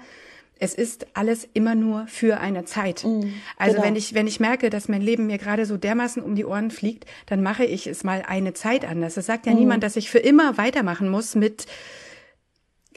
es 0.63 0.75
ist 0.75 1.09
alles 1.15 1.49
immer 1.55 1.75
nur 1.75 2.07
für 2.07 2.39
eine 2.39 2.65
Zeit. 2.65 3.03
Mm, 3.03 3.33
also 3.57 3.75
genau. 3.75 3.85
wenn 3.85 3.97
ich 3.97 4.15
wenn 4.15 4.29
ich 4.29 4.39
merke, 4.39 4.71
dass 4.71 4.89
mein 4.89 5.03
Leben 5.03 5.27
mir 5.27 5.39
gerade 5.39 5.67
so 5.67 5.77
dermaßen 5.77 6.23
um 6.23 6.37
die 6.37 6.45
Ohren 6.45 6.71
fliegt, 6.71 7.05
dann 7.27 7.43
mache 7.43 7.65
ich 7.65 7.89
es 7.89 8.05
mal 8.05 8.23
eine 8.27 8.55
Zeit 8.55 8.85
anders. 8.85 9.17
Es 9.17 9.27
sagt 9.27 9.47
ja 9.47 9.55
mm. 9.55 9.59
niemand, 9.59 9.83
dass 9.83 9.97
ich 9.97 10.09
für 10.09 10.21
immer 10.21 10.57
weitermachen 10.59 11.09
muss 11.09 11.35
mit 11.35 11.67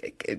äh, 0.03 0.37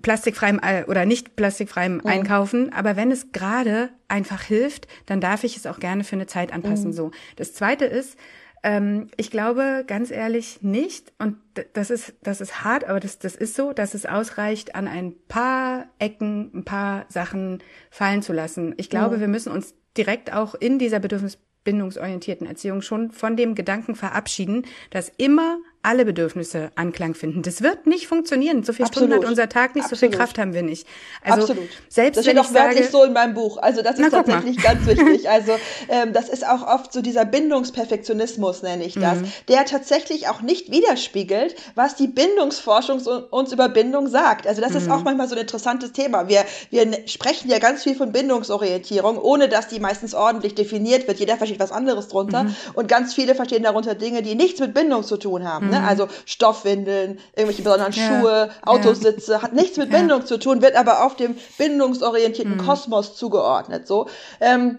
plastikfreiem 0.00 0.60
äh, 0.62 0.84
oder 0.84 1.04
nicht 1.04 1.34
plastikfreiem 1.34 1.96
mm. 1.96 2.06
Einkaufen, 2.06 2.72
aber 2.72 2.94
wenn 2.94 3.10
es 3.10 3.32
gerade 3.32 3.90
einfach 4.06 4.42
hilft, 4.42 4.86
dann 5.06 5.20
darf 5.20 5.42
ich 5.42 5.56
es 5.56 5.66
auch 5.66 5.80
gerne 5.80 6.04
für 6.04 6.14
eine 6.14 6.28
Zeit 6.28 6.52
anpassen. 6.52 6.90
Mm. 6.90 6.94
So. 6.94 7.10
Das 7.34 7.54
zweite 7.54 7.86
ist, 7.86 8.16
Ähm, 8.62 9.08
ich 9.16 9.30
glaube 9.30 9.84
ganz 9.86 10.10
ehrlich 10.10 10.62
nicht, 10.62 11.12
und 11.18 11.36
das 11.72 11.90
ist, 11.90 12.14
das 12.22 12.40
ist 12.40 12.64
hart, 12.64 12.84
aber 12.84 13.00
das, 13.00 13.18
das 13.18 13.34
ist 13.36 13.54
so, 13.54 13.72
dass 13.72 13.94
es 13.94 14.06
ausreicht, 14.06 14.74
an 14.74 14.88
ein 14.88 15.14
paar 15.28 15.86
Ecken, 15.98 16.50
ein 16.54 16.64
paar 16.64 17.06
Sachen 17.08 17.62
fallen 17.90 18.22
zu 18.22 18.32
lassen. 18.32 18.74
Ich 18.76 18.90
glaube, 18.90 19.16
ja. 19.16 19.20
wir 19.20 19.28
müssen 19.28 19.52
uns 19.52 19.74
direkt 19.96 20.32
auch 20.32 20.54
in 20.54 20.78
dieser 20.78 21.00
bedürfnisbindungsorientierten 21.00 22.46
Erziehung 22.46 22.82
schon 22.82 23.10
von 23.12 23.36
dem 23.36 23.54
Gedanken 23.54 23.94
verabschieden, 23.94 24.64
dass 24.90 25.10
immer 25.16 25.58
alle 25.86 26.04
Bedürfnisse 26.04 26.70
Anklang 26.74 27.14
finden. 27.14 27.42
Das 27.42 27.62
wird 27.62 27.86
nicht 27.86 28.08
funktionieren. 28.08 28.64
So 28.64 28.72
viel. 28.72 28.86
Stunden 28.88 29.14
hat 29.14 29.24
unser 29.24 29.48
Tag 29.48 29.76
nicht, 29.76 29.84
Absolut. 29.84 30.00
so 30.00 30.06
viel 30.06 30.18
Kraft 30.18 30.36
haben 30.36 30.52
wir 30.52 30.62
nicht. 30.62 30.84
Also 31.22 31.42
Absolut. 31.42 31.68
selbst 31.88 32.18
das 32.18 32.24
steht 32.24 32.38
auch 32.38 32.52
wörtlich 32.52 32.90
so 32.90 33.04
in 33.04 33.12
meinem 33.12 33.34
Buch. 33.34 33.56
Also 33.58 33.82
das 33.82 33.96
ist 33.98 34.10
tatsächlich 34.10 34.56
ganz 34.60 34.84
wichtig. 34.84 35.30
Also 35.30 35.52
ähm, 35.88 36.12
das 36.12 36.28
ist 36.28 36.46
auch 36.46 36.66
oft 36.66 36.92
so 36.92 37.02
dieser 37.02 37.24
Bindungsperfektionismus, 37.24 38.62
nenne 38.62 38.84
ich 38.84 38.94
das, 38.94 39.18
mhm. 39.18 39.32
der 39.48 39.64
tatsächlich 39.64 40.28
auch 40.28 40.42
nicht 40.42 40.72
widerspiegelt, 40.72 41.54
was 41.76 41.94
die 41.94 42.08
Bindungsforschung 42.08 43.00
uns 43.30 43.52
über 43.52 43.68
Bindung 43.68 44.08
sagt. 44.08 44.48
Also 44.48 44.60
das 44.60 44.72
mhm. 44.72 44.78
ist 44.78 44.90
auch 44.90 45.04
manchmal 45.04 45.28
so 45.28 45.36
ein 45.36 45.42
interessantes 45.42 45.92
Thema. 45.92 46.28
Wir, 46.28 46.44
wir 46.70 47.06
sprechen 47.06 47.48
ja 47.48 47.60
ganz 47.60 47.84
viel 47.84 47.94
von 47.94 48.10
Bindungsorientierung, 48.10 49.18
ohne 49.18 49.48
dass 49.48 49.68
die 49.68 49.78
meistens 49.78 50.14
ordentlich 50.14 50.56
definiert 50.56 51.06
wird. 51.06 51.20
Jeder 51.20 51.36
versteht 51.36 51.60
was 51.60 51.70
anderes 51.70 52.08
drunter. 52.08 52.44
Mhm. 52.44 52.56
Und 52.74 52.88
ganz 52.88 53.14
viele 53.14 53.36
verstehen 53.36 53.62
darunter 53.62 53.94
Dinge, 53.94 54.22
die 54.22 54.34
nichts 54.34 54.58
mit 54.58 54.74
Bindung 54.74 55.04
zu 55.04 55.16
tun 55.16 55.46
haben. 55.46 55.70
Ne? 55.70 55.75
Ne? 55.80 55.86
Also 55.86 56.08
Stoffwindeln, 56.24 57.18
irgendwelche 57.34 57.62
besonderen 57.62 57.92
ja. 57.92 58.20
Schuhe, 58.20 58.50
Autositze, 58.64 59.32
ja. 59.32 59.42
hat 59.42 59.52
nichts 59.52 59.76
mit 59.76 59.90
Bindung 59.90 60.20
ja. 60.20 60.26
zu 60.26 60.38
tun, 60.38 60.62
wird 60.62 60.76
aber 60.76 61.04
auf 61.04 61.16
dem 61.16 61.36
bindungsorientierten 61.58 62.56
mhm. 62.56 62.66
Kosmos 62.66 63.16
zugeordnet. 63.16 63.86
So. 63.86 64.08
Ähm, 64.40 64.78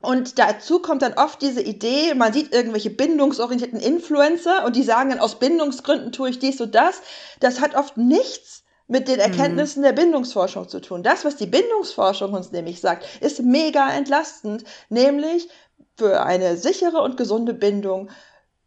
und 0.00 0.38
dazu 0.38 0.80
kommt 0.80 1.02
dann 1.02 1.14
oft 1.14 1.40
diese 1.40 1.62
Idee, 1.62 2.14
man 2.14 2.32
sieht 2.32 2.52
irgendwelche 2.52 2.90
bindungsorientierten 2.90 3.80
Influencer 3.80 4.64
und 4.66 4.76
die 4.76 4.82
sagen 4.82 5.10
dann, 5.10 5.18
aus 5.18 5.38
Bindungsgründen 5.38 6.12
tue 6.12 6.28
ich 6.28 6.38
dies 6.38 6.60
und 6.60 6.74
das. 6.74 7.00
Das 7.40 7.60
hat 7.60 7.74
oft 7.74 7.96
nichts 7.96 8.64
mit 8.86 9.08
den 9.08 9.18
Erkenntnissen 9.18 9.80
mhm. 9.80 9.86
der 9.86 9.92
Bindungsforschung 9.92 10.68
zu 10.68 10.80
tun. 10.80 11.02
Das, 11.02 11.24
was 11.24 11.36
die 11.36 11.46
Bindungsforschung 11.46 12.34
uns 12.34 12.52
nämlich 12.52 12.80
sagt, 12.80 13.06
ist 13.22 13.42
mega 13.42 13.90
entlastend, 13.90 14.64
nämlich 14.90 15.48
für 15.96 16.22
eine 16.22 16.56
sichere 16.56 17.00
und 17.00 17.16
gesunde 17.16 17.54
Bindung 17.54 18.10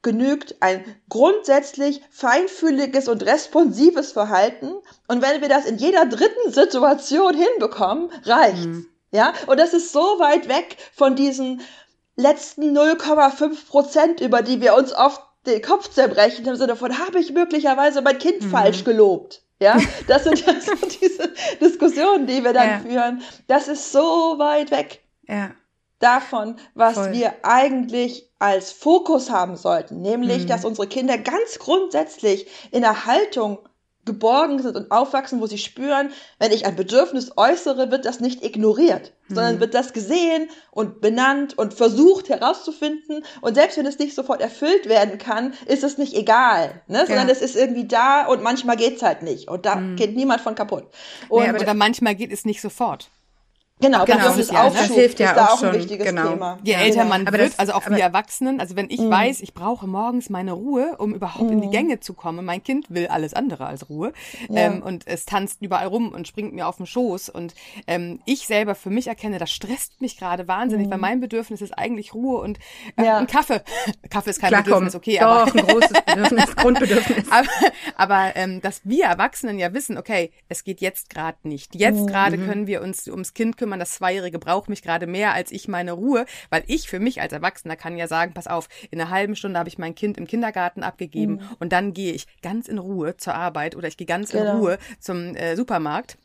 genügt 0.02 0.56
ein 0.62 0.84
grundsätzlich 1.10 2.02
feinfühliges 2.12 3.08
und 3.08 3.26
responsives 3.26 4.12
Verhalten. 4.12 4.74
Und 5.08 5.22
wenn 5.22 5.42
wir 5.42 5.50
das 5.50 5.66
in 5.66 5.78
jeder 5.78 6.06
dritten 6.06 6.52
Situation 6.52 7.36
hinbekommen, 7.36 8.10
reicht's. 8.24 8.66
Mhm. 8.66 8.88
Ja, 9.12 9.34
und 9.48 9.60
das 9.60 9.74
ist 9.74 9.92
so 9.92 10.00
weit 10.20 10.48
weg 10.50 10.78
von 10.94 11.16
diesen 11.16 11.62
letzten 12.16 12.78
0,5 12.78 13.68
Prozent, 13.68 14.22
über 14.22 14.42
die 14.42 14.62
wir 14.62 14.76
uns 14.76 14.94
oft 14.94 15.22
den 15.46 15.62
Kopf 15.62 15.90
zerbrechen, 15.90 16.46
im 16.46 16.56
Sinne 16.56 16.76
von, 16.76 17.00
habe 17.00 17.20
ich 17.20 17.32
möglicherweise 17.32 18.02
mein 18.02 18.20
Kind 18.20 18.42
mhm. 18.42 18.50
falsch 18.50 18.84
gelobt? 18.84 19.42
Ja, 19.60 19.78
das 20.08 20.26
sind 20.26 20.46
ja 20.46 20.54
so 20.60 20.74
diese 21.02 21.34
Diskussionen, 21.62 22.28
die 22.28 22.44
wir 22.44 22.54
dann 22.54 22.70
ja. 22.70 22.80
führen. 22.80 23.22
Das 23.48 23.68
ist 23.68 23.92
so 23.92 24.36
weit 24.38 24.72
weg. 24.72 25.02
Ja 25.28 25.52
davon, 26.00 26.56
was 26.76 26.96
Voll. 26.96 27.14
wir 27.14 27.34
eigentlich 27.44 28.30
als 28.40 28.72
Fokus 28.72 29.30
haben 29.30 29.56
sollten, 29.56 30.02
nämlich, 30.02 30.44
mhm. 30.44 30.48
dass 30.48 30.66
unsere 30.66 30.88
Kinder 30.88 31.18
ganz 31.18 31.60
grundsätzlich 31.60 32.48
in 32.72 32.82
der 32.82 33.06
Haltung 33.06 33.60
geborgen 34.08 34.60
sind 34.60 34.76
und 34.76 34.90
aufwachsen, 34.90 35.40
wo 35.40 35.46
sie 35.46 35.60
spüren, 35.60 36.10
wenn 36.40 36.52
ich 36.52 36.66
ein 36.66 36.76
Bedürfnis 36.76 37.34
äußere, 37.36 37.92
wird 37.92 38.06
das 38.06 38.20
nicht 38.20 38.44
ignoriert, 38.44 39.14
mhm. 39.28 39.36
sondern 39.36 39.60
wird 39.60 39.76
das 39.76 39.94
gesehen 39.94 40.50
und 40.72 41.02
benannt 41.02 41.56
und 41.58 41.76
versucht 41.76 42.30
herauszufinden. 42.30 43.24
Und 43.42 43.54
selbst 43.54 43.78
wenn 43.78 43.86
es 43.86 44.00
nicht 44.00 44.16
sofort 44.16 44.42
erfüllt 44.42 44.88
werden 44.88 45.20
kann, 45.20 45.54
ist 45.68 45.84
es 45.84 46.00
nicht 46.00 46.16
egal, 46.16 46.82
ne? 46.88 47.06
sondern 47.06 47.28
ja. 47.28 47.34
es 47.34 47.42
ist 47.42 47.56
irgendwie 47.56 47.86
da 47.86 48.26
und 48.26 48.42
manchmal 48.42 48.78
geht's 48.78 49.04
halt 49.04 49.22
nicht. 49.22 49.50
Und 49.50 49.66
da 49.68 49.76
mhm. 49.76 49.98
geht 49.98 50.16
niemand 50.16 50.42
von 50.42 50.56
kaputt. 50.56 50.86
Und 51.30 51.44
nee, 51.44 51.50
aber 51.50 51.74
manchmal 51.74 52.16
geht 52.16 52.32
es 52.32 52.46
nicht 52.46 52.62
sofort. 52.62 53.10
Genau, 53.80 54.06
genau. 54.06 54.24
Das, 54.24 54.38
ist 54.38 54.52
ja, 54.52 54.70
das 54.70 54.88
hilft 54.88 55.20
ja 55.20 55.36
auch, 55.36 55.54
auch 55.54 55.60
schon. 55.60 55.88
genau. 55.88 56.30
Thema. 56.30 56.58
Je 56.64 56.74
älter 56.74 57.06
man 57.06 57.28
aber 57.28 57.38
wird, 57.38 57.52
das, 57.52 57.60
also 57.60 57.74
auch 57.74 57.88
wir 57.88 57.98
Erwachsenen, 58.00 58.60
also 58.60 58.76
wenn 58.76 58.90
ich 58.90 59.00
mm. 59.00 59.10
weiß, 59.10 59.42
ich 59.42 59.54
brauche 59.54 59.86
morgens 59.86 60.32
meine 60.32 60.54
Ruhe, 60.54 60.96
um 60.98 61.14
überhaupt 61.14 61.50
mm. 61.50 61.54
in 61.54 61.62
die 61.62 61.68
mhm. 61.68 61.72
Gänge 61.72 62.00
zu 62.00 62.14
kommen. 62.14 62.44
Mein 62.44 62.64
Kind 62.64 62.90
will 62.90 63.08
alles 63.08 63.36
andere 63.36 63.68
als 63.68 63.90
Ruhe 63.90 64.14
ja. 64.50 64.62
ähm, 64.62 64.82
und 64.82 65.06
es 65.06 65.26
tanzt 65.26 65.62
überall 65.62 65.88
rum 65.88 66.10
und 66.10 66.28
springt 66.28 66.54
mir 66.54 66.68
auf 66.68 66.78
den 66.78 66.88
Schoß 66.88 67.30
und 67.30 67.54
ähm, 67.86 68.20
ich 68.26 68.48
selber 68.48 68.74
für 68.74 68.90
mich 68.90 69.08
erkenne, 69.08 69.38
das 69.38 69.52
stresst 69.52 70.02
mich 70.02 70.18
gerade 70.18 70.48
wahnsinnig, 70.48 70.88
mm. 70.88 70.92
weil 70.92 70.98
mein 70.98 71.20
Bedürfnis 71.20 71.62
ist 71.62 71.78
eigentlich 71.78 72.16
Ruhe 72.16 72.42
und 72.42 72.58
äh, 72.96 73.06
ja. 73.06 73.18
ein 73.18 73.28
Kaffee. 73.28 73.62
Kaffee 74.10 74.32
ist 74.32 74.40
kein 74.40 74.50
Klar, 74.50 74.64
Bedürfnis, 74.64 74.96
okay, 74.96 75.20
Doch, 75.20 75.28
aber 75.28 75.56
ein 75.56 75.68
großes 75.68 75.92
Bedürfnis, 76.06 76.56
Grundbedürfnis. 76.56 77.32
aber 77.32 77.48
aber 77.96 78.36
ähm, 78.36 78.62
dass 78.62 78.82
wir 78.86 79.06
Erwachsenen 79.06 79.60
ja 79.60 79.74
wissen, 79.74 79.98
okay, 79.98 80.32
es 80.50 80.64
geht 80.64 80.82
jetzt 80.82 81.10
gerade 81.10 81.38
nicht. 81.44 81.76
Jetzt 81.76 82.02
mhm. 82.02 82.08
gerade 82.08 82.38
können 82.38 82.68
wir 82.68 82.82
uns 82.82 83.08
ums 83.08 83.34
Kind 83.34 83.58
kümmern, 83.58 83.67
das 83.76 83.92
Zweijährige 83.92 84.40
braucht 84.40 84.70
mich 84.70 84.82
gerade 84.82 85.08
mehr 85.08 85.34
als 85.34 85.52
ich 85.52 85.68
meine 85.68 85.92
Ruhe, 85.92 86.26
weil 86.50 86.64
ich 86.68 86.88
für 86.88 87.00
mich 87.00 87.22
als 87.22 87.34
Erwachsener 87.34 87.76
kann 87.76 87.98
ja 87.98 88.08
sagen, 88.08 88.34
pass 88.34 88.48
auf, 88.48 88.70
in 88.92 89.00
einer 89.00 89.10
halben 89.10 89.36
Stunde 89.36 89.60
habe 89.60 89.70
ich 89.70 89.78
mein 89.78 89.96
Kind 89.96 90.18
im 90.18 90.28
Kindergarten 90.28 90.84
abgegeben 90.84 91.34
mhm. 91.34 91.50
und 91.60 91.74
dann 91.74 91.94
gehe 91.94 92.14
ich 92.14 92.28
ganz 92.42 92.68
in 92.68 92.78
Ruhe 92.78 93.18
zur 93.18 93.36
Arbeit 93.36 93.76
oder 93.76 93.88
ich 93.88 93.98
gehe 93.98 94.08
ganz 94.08 94.32
genau. 94.32 94.52
in 94.52 94.58
Ruhe 94.58 94.78
zum 95.00 95.36
äh, 95.36 95.56
Supermarkt 95.56 96.18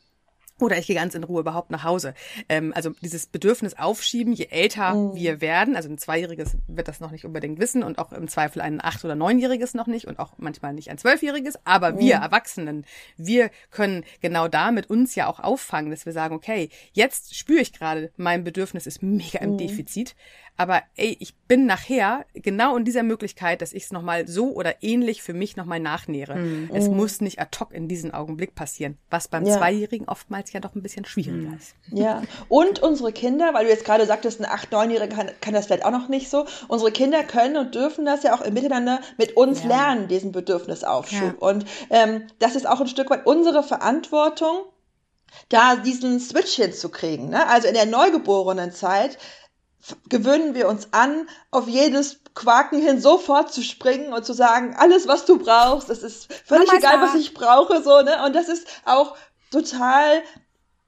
oder 0.62 0.78
ich 0.78 0.86
gehe 0.86 0.96
ganz 0.96 1.14
in 1.14 1.24
Ruhe 1.24 1.40
überhaupt 1.40 1.70
nach 1.70 1.84
Hause. 1.84 2.14
Ähm, 2.48 2.72
also 2.74 2.90
dieses 3.02 3.26
Bedürfnis 3.26 3.74
aufschieben, 3.74 4.32
je 4.32 4.46
älter 4.50 4.94
mhm. 4.94 5.14
wir 5.14 5.40
werden, 5.40 5.76
also 5.76 5.88
ein 5.88 5.98
Zweijähriges 5.98 6.56
wird 6.66 6.88
das 6.88 7.00
noch 7.00 7.10
nicht 7.10 7.24
unbedingt 7.24 7.58
wissen 7.58 7.82
und 7.82 7.98
auch 7.98 8.12
im 8.12 8.28
Zweifel 8.28 8.60
ein 8.60 8.82
Acht- 8.82 9.04
oder 9.04 9.14
Neunjähriges 9.14 9.74
noch 9.74 9.86
nicht 9.86 10.06
und 10.06 10.18
auch 10.18 10.34
manchmal 10.38 10.72
nicht 10.72 10.90
ein 10.90 10.98
Zwölfjähriges, 10.98 11.58
aber 11.64 11.92
mhm. 11.92 11.98
wir 11.98 12.14
Erwachsenen, 12.16 12.84
wir 13.16 13.50
können 13.70 14.04
genau 14.20 14.48
damit 14.48 14.88
uns 14.88 15.14
ja 15.14 15.26
auch 15.26 15.40
auffangen, 15.40 15.90
dass 15.90 16.06
wir 16.06 16.12
sagen, 16.12 16.34
okay, 16.34 16.70
jetzt 16.92 17.34
spüre 17.34 17.60
ich 17.60 17.72
gerade, 17.72 18.12
mein 18.16 18.44
Bedürfnis 18.44 18.86
ist 18.86 19.02
mega 19.02 19.40
im 19.40 19.52
mhm. 19.52 19.58
Defizit, 19.58 20.14
aber 20.56 20.82
ey, 20.96 21.16
ich 21.18 21.34
bin 21.48 21.66
nachher 21.66 22.26
genau 22.34 22.76
in 22.76 22.84
dieser 22.84 23.02
Möglichkeit, 23.02 23.62
dass 23.62 23.72
ich 23.72 23.84
es 23.84 23.90
nochmal 23.90 24.28
so 24.28 24.52
oder 24.52 24.82
ähnlich 24.82 25.22
für 25.22 25.32
mich 25.32 25.56
nochmal 25.56 25.80
nachnähere. 25.80 26.36
Mhm. 26.36 26.70
Es 26.72 26.88
mhm. 26.88 26.96
muss 26.96 27.20
nicht 27.20 27.40
ad 27.40 27.58
hoc 27.58 27.72
in 27.72 27.88
diesem 27.88 28.12
Augenblick 28.12 28.54
passieren, 28.54 28.98
was 29.10 29.28
beim 29.28 29.46
ja. 29.46 29.56
Zweijährigen 29.56 30.08
oftmals 30.08 30.52
ja 30.52 30.60
doch 30.60 30.74
ein 30.74 30.82
bisschen 30.82 31.04
schwieriger 31.04 31.50
mhm. 31.50 31.56
ist. 31.56 31.74
Ja, 31.90 32.22
und 32.48 32.80
unsere 32.80 33.12
Kinder, 33.12 33.54
weil 33.54 33.64
du 33.64 33.70
jetzt 33.70 33.84
gerade 33.84 34.06
sagtest, 34.06 34.40
ein 34.40 34.46
acht, 34.46 34.70
neunjähriger 34.72 35.14
kann, 35.14 35.30
kann 35.40 35.54
das 35.54 35.66
vielleicht 35.66 35.84
auch 35.84 35.90
noch 35.90 36.08
nicht 36.08 36.28
so. 36.28 36.46
Unsere 36.68 36.92
Kinder 36.92 37.24
können 37.24 37.56
und 37.56 37.74
dürfen 37.74 38.04
das 38.04 38.22
ja 38.22 38.34
auch 38.34 38.42
im 38.42 38.54
Miteinander 38.54 39.00
mit 39.16 39.36
uns 39.36 39.62
ja. 39.62 39.68
lernen, 39.68 40.08
diesen 40.08 40.32
Bedürfnisaufschub. 40.32 41.40
Ja. 41.40 41.48
Und 41.48 41.64
ähm, 41.90 42.26
das 42.38 42.56
ist 42.56 42.68
auch 42.68 42.80
ein 42.80 42.88
Stück 42.88 43.10
weit 43.10 43.26
unsere 43.26 43.62
Verantwortung, 43.62 44.64
da 45.48 45.76
diesen 45.76 46.20
Switch 46.20 46.54
hinzukriegen. 46.56 47.30
Ne? 47.30 47.46
Also 47.48 47.68
in 47.68 47.74
der 47.74 47.86
neugeborenen 47.86 48.72
Zeit 48.72 49.18
gewöhnen 50.08 50.54
wir 50.54 50.68
uns 50.68 50.88
an, 50.92 51.28
auf 51.50 51.68
jedes 51.68 52.20
Quaken 52.34 52.80
hin 52.80 53.00
sofort 53.00 53.52
zu 53.52 53.62
springen 53.62 54.12
und 54.12 54.24
zu 54.24 54.32
sagen, 54.32 54.74
alles, 54.78 55.08
was 55.08 55.24
du 55.24 55.38
brauchst, 55.38 55.90
es 55.90 56.02
ist 56.02 56.32
völlig 56.44 56.68
Mama 56.68 56.78
egal, 56.78 57.00
was 57.02 57.14
ich 57.14 57.34
brauche, 57.34 57.82
so, 57.82 58.00
ne? 58.02 58.24
Und 58.24 58.34
das 58.34 58.48
ist 58.48 58.66
auch 58.84 59.16
total 59.50 60.22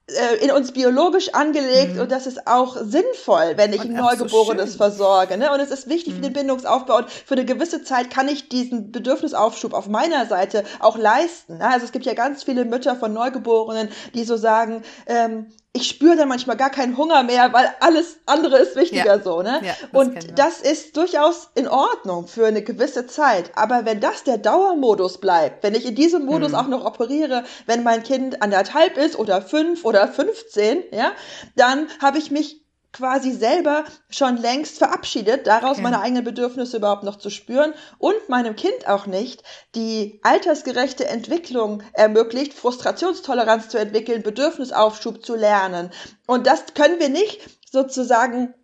äh, 0.06 0.44
in 0.44 0.50
uns 0.50 0.72
biologisch 0.72 1.32
angelegt 1.32 1.94
mhm. 1.94 2.02
und 2.02 2.12
das 2.12 2.26
ist 2.26 2.46
auch 2.46 2.76
sinnvoll, 2.76 3.54
wenn 3.56 3.72
ich 3.72 3.80
und 3.80 3.88
ein 3.88 3.96
Neugeborenes 3.96 4.72
so 4.72 4.76
versorge. 4.76 5.38
Ne? 5.38 5.50
Und 5.50 5.60
es 5.60 5.70
ist 5.70 5.88
wichtig 5.88 6.12
mhm. 6.12 6.16
für 6.16 6.22
den 6.22 6.32
mhm. 6.32 6.34
Bindungsaufbau 6.34 6.98
und 6.98 7.10
für 7.10 7.34
eine 7.34 7.46
gewisse 7.46 7.84
Zeit 7.84 8.10
kann 8.10 8.28
ich 8.28 8.50
diesen 8.50 8.92
Bedürfnisaufschub 8.92 9.72
auf 9.72 9.88
meiner 9.88 10.26
Seite 10.26 10.64
auch 10.80 10.98
leisten. 10.98 11.56
Ne? 11.56 11.66
Also 11.66 11.86
es 11.86 11.92
gibt 11.92 12.04
ja 12.04 12.12
ganz 12.12 12.44
viele 12.44 12.66
Mütter 12.66 12.96
von 12.96 13.14
Neugeborenen, 13.14 13.88
die 14.12 14.24
so 14.24 14.36
sagen, 14.36 14.82
ähm, 15.06 15.46
ich 15.76 15.88
spüre 15.88 16.14
dann 16.14 16.28
manchmal 16.28 16.56
gar 16.56 16.70
keinen 16.70 16.96
Hunger 16.96 17.24
mehr, 17.24 17.52
weil 17.52 17.68
alles 17.80 18.18
andere 18.26 18.58
ist 18.58 18.76
wichtiger 18.76 19.16
ja. 19.16 19.22
so, 19.22 19.42
ne? 19.42 19.60
Ja, 19.64 19.72
das 19.72 19.88
und 19.92 20.38
das 20.38 20.60
ist 20.60 20.96
durchaus 20.96 21.50
in 21.56 21.66
Ordnung 21.66 22.28
für 22.28 22.46
eine 22.46 22.62
gewisse 22.62 23.08
Zeit. 23.08 23.50
Aber 23.56 23.84
wenn 23.84 23.98
das 23.98 24.22
der 24.22 24.38
Dauermodus 24.38 25.18
bleibt, 25.18 25.64
wenn 25.64 25.74
ich 25.74 25.84
in 25.84 25.96
diesem 25.96 26.26
Modus 26.26 26.50
mhm. 26.50 26.54
auch 26.54 26.68
noch 26.68 26.84
operiere, 26.84 27.42
wenn 27.66 27.82
mein 27.82 28.04
Kind 28.04 28.40
anderthalb 28.40 28.96
ist 28.96 29.18
oder 29.18 29.42
fünf 29.42 29.84
oder 29.84 30.06
15, 30.06 30.84
ja, 30.92 31.10
dann 31.56 31.88
habe 32.00 32.18
ich 32.18 32.30
mich 32.30 32.63
quasi 32.94 33.32
selber 33.32 33.84
schon 34.08 34.38
längst 34.38 34.78
verabschiedet, 34.78 35.46
daraus 35.46 35.72
okay. 35.72 35.82
meine 35.82 36.00
eigenen 36.00 36.24
Bedürfnisse 36.24 36.78
überhaupt 36.78 37.02
noch 37.02 37.16
zu 37.16 37.28
spüren 37.28 37.74
und 37.98 38.28
meinem 38.28 38.56
Kind 38.56 38.88
auch 38.88 39.06
nicht 39.06 39.42
die 39.74 40.20
altersgerechte 40.22 41.06
Entwicklung 41.06 41.82
ermöglicht, 41.92 42.54
Frustrationstoleranz 42.54 43.68
zu 43.68 43.78
entwickeln, 43.78 44.22
Bedürfnisaufschub 44.22 45.24
zu 45.24 45.34
lernen. 45.34 45.90
Und 46.26 46.46
das 46.46 46.64
können 46.74 46.98
wir 47.00 47.10
nicht 47.10 47.40
sozusagen 47.70 48.54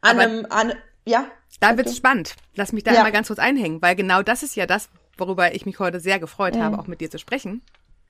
an 0.00 0.18
Aber 0.18 0.20
einem, 0.20 0.46
an, 0.50 0.72
ja. 1.04 1.26
Da 1.60 1.76
wird's 1.76 1.96
spannend. 1.96 2.34
Lass 2.54 2.72
mich 2.72 2.84
da 2.84 2.92
ja. 2.92 3.02
mal 3.02 3.12
ganz 3.12 3.28
kurz 3.28 3.38
einhängen, 3.38 3.80
weil 3.80 3.96
genau 3.96 4.22
das 4.22 4.42
ist 4.42 4.54
ja 4.54 4.66
das, 4.66 4.90
worüber 5.16 5.54
ich 5.54 5.66
mich 5.66 5.78
heute 5.78 5.98
sehr 5.98 6.18
gefreut 6.18 6.54
mhm. 6.54 6.62
habe, 6.62 6.78
auch 6.78 6.86
mit 6.86 7.00
dir 7.00 7.10
zu 7.10 7.18
sprechen. 7.18 7.62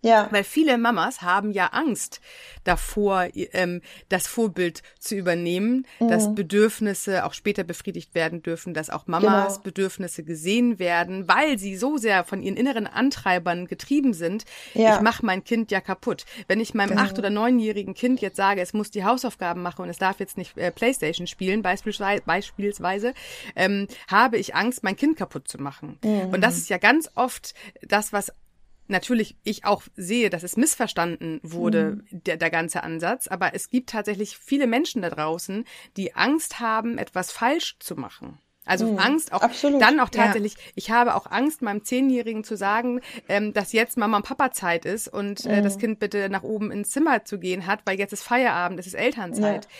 Ja. 0.04 0.28
Weil 0.30 0.44
viele 0.44 0.76
Mamas 0.78 1.22
haben 1.22 1.50
ja 1.50 1.68
Angst 1.68 2.20
davor, 2.62 3.28
ähm, 3.34 3.80
das 4.08 4.26
Vorbild 4.26 4.82
zu 4.98 5.16
übernehmen, 5.16 5.86
mhm. 5.98 6.08
dass 6.08 6.34
Bedürfnisse 6.34 7.24
auch 7.24 7.32
später 7.32 7.64
befriedigt 7.64 8.14
werden 8.14 8.42
dürfen, 8.42 8.74
dass 8.74 8.90
auch 8.90 9.06
Mamas 9.06 9.54
genau. 9.54 9.64
Bedürfnisse 9.64 10.22
gesehen 10.22 10.78
werden, 10.78 11.26
weil 11.26 11.58
sie 11.58 11.76
so 11.76 11.96
sehr 11.96 12.24
von 12.24 12.42
ihren 12.42 12.56
inneren 12.56 12.86
Antreibern 12.86 13.66
getrieben 13.66 14.12
sind. 14.12 14.44
Ja. 14.74 14.96
Ich 14.96 15.00
mache 15.00 15.24
mein 15.24 15.42
Kind 15.42 15.70
ja 15.70 15.80
kaputt. 15.80 16.26
Wenn 16.48 16.60
ich 16.60 16.74
meinem 16.74 16.90
genau. 16.90 17.02
acht- 17.02 17.18
oder 17.18 17.30
neunjährigen 17.30 17.94
Kind 17.94 18.20
jetzt 18.20 18.36
sage, 18.36 18.60
es 18.60 18.74
muss 18.74 18.90
die 18.90 19.04
Hausaufgaben 19.04 19.62
machen 19.62 19.82
und 19.82 19.88
es 19.88 19.98
darf 19.98 20.20
jetzt 20.20 20.36
nicht 20.36 20.56
äh, 20.58 20.70
Playstation 20.70 21.26
spielen, 21.26 21.62
beispielsweise, 21.62 22.22
beispielsweise 22.26 23.14
ähm, 23.56 23.88
habe 24.08 24.36
ich 24.36 24.54
Angst, 24.54 24.82
mein 24.82 24.96
Kind 24.96 25.16
kaputt 25.16 25.48
zu 25.48 25.58
machen. 25.58 25.98
Mhm. 26.04 26.28
Und 26.32 26.40
das 26.42 26.58
ist 26.58 26.68
ja 26.68 26.78
ganz 26.78 27.10
oft 27.14 27.54
das, 27.82 28.12
was 28.12 28.32
natürlich 28.86 29.36
ich 29.44 29.64
auch 29.64 29.82
sehe, 29.96 30.30
dass 30.30 30.42
es 30.42 30.56
missverstanden 30.56 31.40
wurde, 31.42 32.02
mhm. 32.10 32.22
der, 32.24 32.36
der 32.36 32.50
ganze 32.50 32.82
Ansatz. 32.82 33.28
Aber 33.28 33.54
es 33.54 33.70
gibt 33.70 33.90
tatsächlich 33.90 34.36
viele 34.38 34.66
Menschen 34.66 35.02
da 35.02 35.10
draußen, 35.10 35.64
die 35.96 36.14
Angst 36.14 36.60
haben, 36.60 36.98
etwas 36.98 37.32
falsch 37.32 37.76
zu 37.78 37.96
machen. 37.96 38.38
Also 38.66 38.90
mhm, 38.90 38.98
Angst 38.98 39.32
auch 39.32 39.42
absolut. 39.42 39.80
dann 39.82 40.00
auch 40.00 40.08
tatsächlich, 40.08 40.54
ja. 40.54 40.60
ich 40.74 40.90
habe 40.90 41.14
auch 41.14 41.30
Angst, 41.30 41.60
meinem 41.60 41.84
Zehnjährigen 41.84 42.44
zu 42.44 42.56
sagen, 42.56 43.00
ähm, 43.28 43.52
dass 43.52 43.72
jetzt 43.72 43.98
Mama 43.98 44.16
und 44.16 44.22
Papa 44.24 44.52
Zeit 44.52 44.86
ist 44.86 45.08
und 45.08 45.44
äh, 45.44 45.60
das 45.60 45.76
mhm. 45.76 45.80
Kind 45.80 45.98
bitte 45.98 46.30
nach 46.30 46.42
oben 46.42 46.70
ins 46.70 46.90
Zimmer 46.90 47.24
zu 47.24 47.38
gehen 47.38 47.66
hat, 47.66 47.80
weil 47.84 47.98
jetzt 47.98 48.12
ist 48.12 48.22
Feierabend, 48.22 48.80
es 48.80 48.86
ist 48.86 48.94
Elternzeit. 48.94 49.64
Ja. 49.64 49.70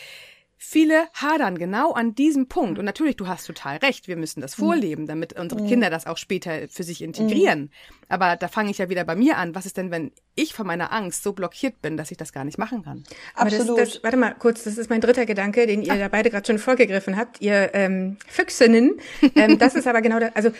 Viele 0.57 1.07
hadern 1.13 1.57
genau 1.57 1.91
an 1.91 2.15
diesem 2.15 2.47
Punkt. 2.47 2.79
Und 2.79 2.85
natürlich, 2.85 3.17
du 3.17 3.27
hast 3.27 3.45
total 3.45 3.77
recht, 3.77 4.07
wir 4.07 4.15
müssen 4.15 4.41
das 4.41 4.57
mhm. 4.57 4.63
vorleben, 4.63 5.07
damit 5.07 5.33
unsere. 5.33 5.65
Kinder 5.65 5.89
das 5.89 6.05
auch 6.05 6.17
später 6.17 6.67
für 6.69 6.83
sich 6.83 7.01
integrieren. 7.01 7.61
Mhm. 7.61 7.69
Aber 8.07 8.35
da 8.35 8.47
fange 8.47 8.71
ich 8.71 8.77
ja 8.77 8.89
wieder 8.89 9.03
bei 9.03 9.15
mir 9.15 9.37
an. 9.37 9.55
Was 9.55 9.65
ist 9.65 9.77
denn, 9.77 9.91
wenn 9.91 10.11
ich 10.35 10.53
von 10.53 10.67
meiner 10.67 10.91
Angst 10.91 11.23
so 11.23 11.33
blockiert 11.33 11.81
bin, 11.81 11.97
dass 11.97 12.11
ich 12.11 12.17
das 12.17 12.31
gar 12.31 12.45
nicht 12.45 12.57
machen 12.57 12.83
kann? 12.83 13.03
Absolut. 13.35 13.79
Das, 13.79 13.93
das, 13.93 14.03
warte 14.03 14.17
mal 14.17 14.35
kurz, 14.35 14.63
das 14.63 14.77
ist 14.77 14.89
mein 14.89 15.01
dritter 15.01 15.25
Gedanke, 15.25 15.67
den 15.67 15.81
ihr 15.81 15.93
ah. 15.93 15.97
da 15.97 16.07
beide 16.07 16.29
gerade 16.29 16.45
schon 16.45 16.59
vorgegriffen 16.59 17.17
habt, 17.17 17.41
ihr 17.41 17.71
ähm, 17.73 18.17
Füchsinnen. 18.27 18.99
Ähm, 19.35 19.57
das 19.57 19.75
ist 19.75 19.87
aber 19.87 20.01
genau 20.01 20.19
das, 20.19 20.35
also 20.35 20.51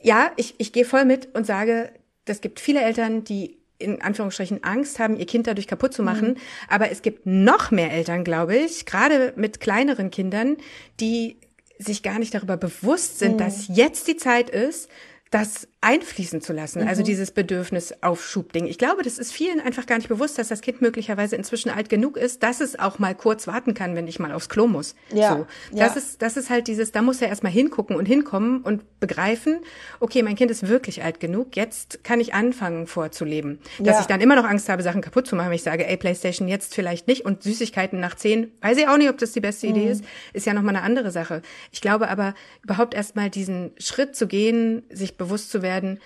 ja, 0.00 0.32
ich, 0.36 0.54
ich 0.58 0.72
gehe 0.72 0.84
voll 0.84 1.04
mit 1.04 1.34
und 1.34 1.46
sage, 1.46 1.92
das 2.24 2.40
gibt 2.40 2.60
viele 2.60 2.82
Eltern, 2.82 3.24
die 3.24 3.61
in 3.82 4.00
Anführungsstrichen 4.02 4.64
Angst 4.64 4.98
haben, 4.98 5.16
ihr 5.16 5.26
Kind 5.26 5.46
dadurch 5.46 5.66
kaputt 5.66 5.92
zu 5.92 6.02
machen. 6.02 6.28
Mhm. 6.28 6.36
Aber 6.68 6.90
es 6.90 7.02
gibt 7.02 7.26
noch 7.26 7.70
mehr 7.70 7.92
Eltern, 7.92 8.24
glaube 8.24 8.56
ich, 8.56 8.86
gerade 8.86 9.32
mit 9.36 9.60
kleineren 9.60 10.10
Kindern, 10.10 10.56
die 11.00 11.36
sich 11.78 12.02
gar 12.02 12.18
nicht 12.18 12.34
darüber 12.34 12.56
bewusst 12.56 13.18
sind, 13.18 13.34
mhm. 13.34 13.38
dass 13.38 13.68
jetzt 13.68 14.08
die 14.08 14.16
Zeit 14.16 14.50
ist, 14.50 14.88
das 15.30 15.66
einfließen 15.82 16.40
zu 16.40 16.52
lassen, 16.52 16.78
also 16.78 16.84
mhm. 16.84 16.88
also 16.90 17.02
dieses 17.02 17.32
Bedürfnisaufschubding. 17.32 18.66
Ich 18.66 18.78
glaube, 18.78 19.02
das 19.02 19.18
ist 19.18 19.32
vielen 19.32 19.60
einfach 19.60 19.84
gar 19.84 19.96
nicht 19.96 20.08
bewusst, 20.08 20.38
dass 20.38 20.48
das 20.48 20.60
Kind 20.60 20.80
möglicherweise 20.80 21.34
inzwischen 21.34 21.70
alt 21.70 21.88
genug 21.88 22.16
ist, 22.16 22.42
dass 22.44 22.60
es 22.60 22.78
auch 22.78 23.00
mal 23.00 23.14
kurz 23.16 23.48
warten 23.48 23.74
kann, 23.74 23.96
wenn 23.96 24.06
ich 24.06 24.20
mal 24.20 24.32
aufs 24.32 24.48
Klo 24.48 24.68
muss. 24.68 24.94
Ja. 25.12 25.36
So. 25.36 25.46
Das 25.76 25.94
ja. 25.94 25.98
ist, 26.00 26.22
das 26.22 26.36
ist 26.36 26.50
halt 26.50 26.68
dieses, 26.68 26.92
da 26.92 27.02
muss 27.02 27.20
er 27.20 27.28
erstmal 27.28 27.50
hingucken 27.50 27.96
und 27.96 28.06
hinkommen 28.06 28.62
und 28.62 29.00
begreifen, 29.00 29.58
okay, 29.98 30.22
mein 30.22 30.36
Kind 30.36 30.52
ist 30.52 30.68
wirklich 30.68 31.02
alt 31.02 31.18
genug, 31.18 31.56
jetzt 31.56 32.04
kann 32.04 32.20
ich 32.20 32.32
anfangen 32.32 32.86
vorzuleben. 32.86 33.58
Dass 33.80 33.96
ja. 33.96 34.00
ich 34.02 34.06
dann 34.06 34.20
immer 34.20 34.36
noch 34.36 34.44
Angst 34.44 34.68
habe, 34.68 34.84
Sachen 34.84 35.02
kaputt 35.02 35.26
zu 35.26 35.34
machen, 35.34 35.48
wenn 35.48 35.56
ich 35.56 35.64
sage, 35.64 35.84
ey, 35.86 35.96
Playstation 35.96 36.46
jetzt 36.46 36.76
vielleicht 36.76 37.08
nicht 37.08 37.24
und 37.24 37.42
Süßigkeiten 37.42 37.98
nach 37.98 38.14
zehn, 38.14 38.52
weiß 38.60 38.78
ich 38.78 38.86
auch 38.86 38.98
nicht, 38.98 39.08
ob 39.08 39.18
das 39.18 39.32
die 39.32 39.40
beste 39.40 39.66
mhm. 39.66 39.74
Idee 39.74 39.90
ist, 39.90 40.04
ist 40.32 40.46
ja 40.46 40.54
nochmal 40.54 40.76
eine 40.76 40.84
andere 40.84 41.10
Sache. 41.10 41.42
Ich 41.72 41.80
glaube 41.80 42.08
aber, 42.08 42.34
überhaupt 42.62 42.94
erstmal 42.94 43.30
diesen 43.30 43.72
Schritt 43.78 44.14
zu 44.14 44.28
gehen, 44.28 44.84
sich 44.90 45.16
bewusst 45.16 45.50
zu 45.50 45.60
werden, 45.60 45.71
werden, 45.72 46.00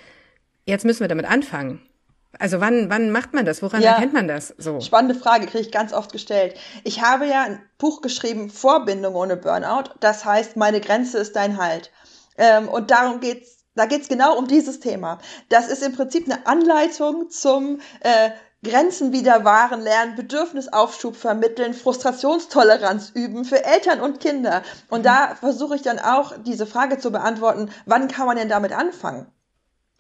jetzt 0.65 0.85
müssen 0.85 1.01
wir 1.01 1.09
damit 1.09 1.29
anfangen. 1.29 1.83
Also 2.39 2.61
wann, 2.61 2.91
wann 2.91 3.11
macht 3.11 3.33
man 3.35 3.45
das? 3.45 3.63
Woran 3.63 3.83
ja, 3.83 3.93
erkennt 3.93 4.13
man 4.13 4.29
das? 4.29 4.55
So. 4.59 4.81
Spannende 4.81 5.15
Frage, 5.15 5.47
kriege 5.47 5.61
ich 5.61 5.73
ganz 5.73 5.93
oft 5.93 6.13
gestellt. 6.13 6.55
Ich 6.85 7.03
habe 7.03 7.27
ja 7.27 7.43
ein 7.43 7.63
Buch 7.79 8.03
geschrieben, 8.03 8.51
Vorbindung 8.51 9.15
ohne 9.15 9.37
Burnout. 9.37 9.91
Das 10.01 10.25
heißt, 10.25 10.57
meine 10.57 10.81
Grenze 10.81 11.19
ist 11.19 11.35
dein 11.35 11.57
Halt. 11.57 11.91
Ähm, 12.37 12.69
und 12.69 12.91
darum 12.91 13.21
geht's 13.21 13.57
da 13.75 13.85
geht's 13.85 14.09
genau 14.09 14.39
um 14.39 14.49
dieses 14.49 14.81
Thema. 14.81 15.19
Das 15.51 15.69
ist 15.69 15.83
im 15.83 15.93
Prinzip 15.95 16.25
eine 16.25 16.47
Anleitung 16.47 17.29
zum 17.29 17.81
äh, 18.01 18.31
Grenzen 18.65 19.13
wieder 19.13 19.45
wahren 19.45 19.83
lernen, 19.83 20.17
Bedürfnisaufschub 20.17 21.15
vermitteln, 21.15 21.75
Frustrationstoleranz 21.75 23.11
üben 23.15 23.45
für 23.45 23.65
Eltern 23.65 24.01
und 24.01 24.19
Kinder. 24.19 24.63
Und 24.89 25.05
da 25.05 25.35
versuche 25.35 25.77
ich 25.77 25.83
dann 25.83 25.99
auch 25.99 26.33
diese 26.39 26.67
Frage 26.67 26.99
zu 26.99 27.13
beantworten, 27.13 27.71
wann 27.85 28.09
kann 28.09 28.27
man 28.27 28.39
denn 28.39 28.49
damit 28.49 28.73
anfangen? 28.73 29.27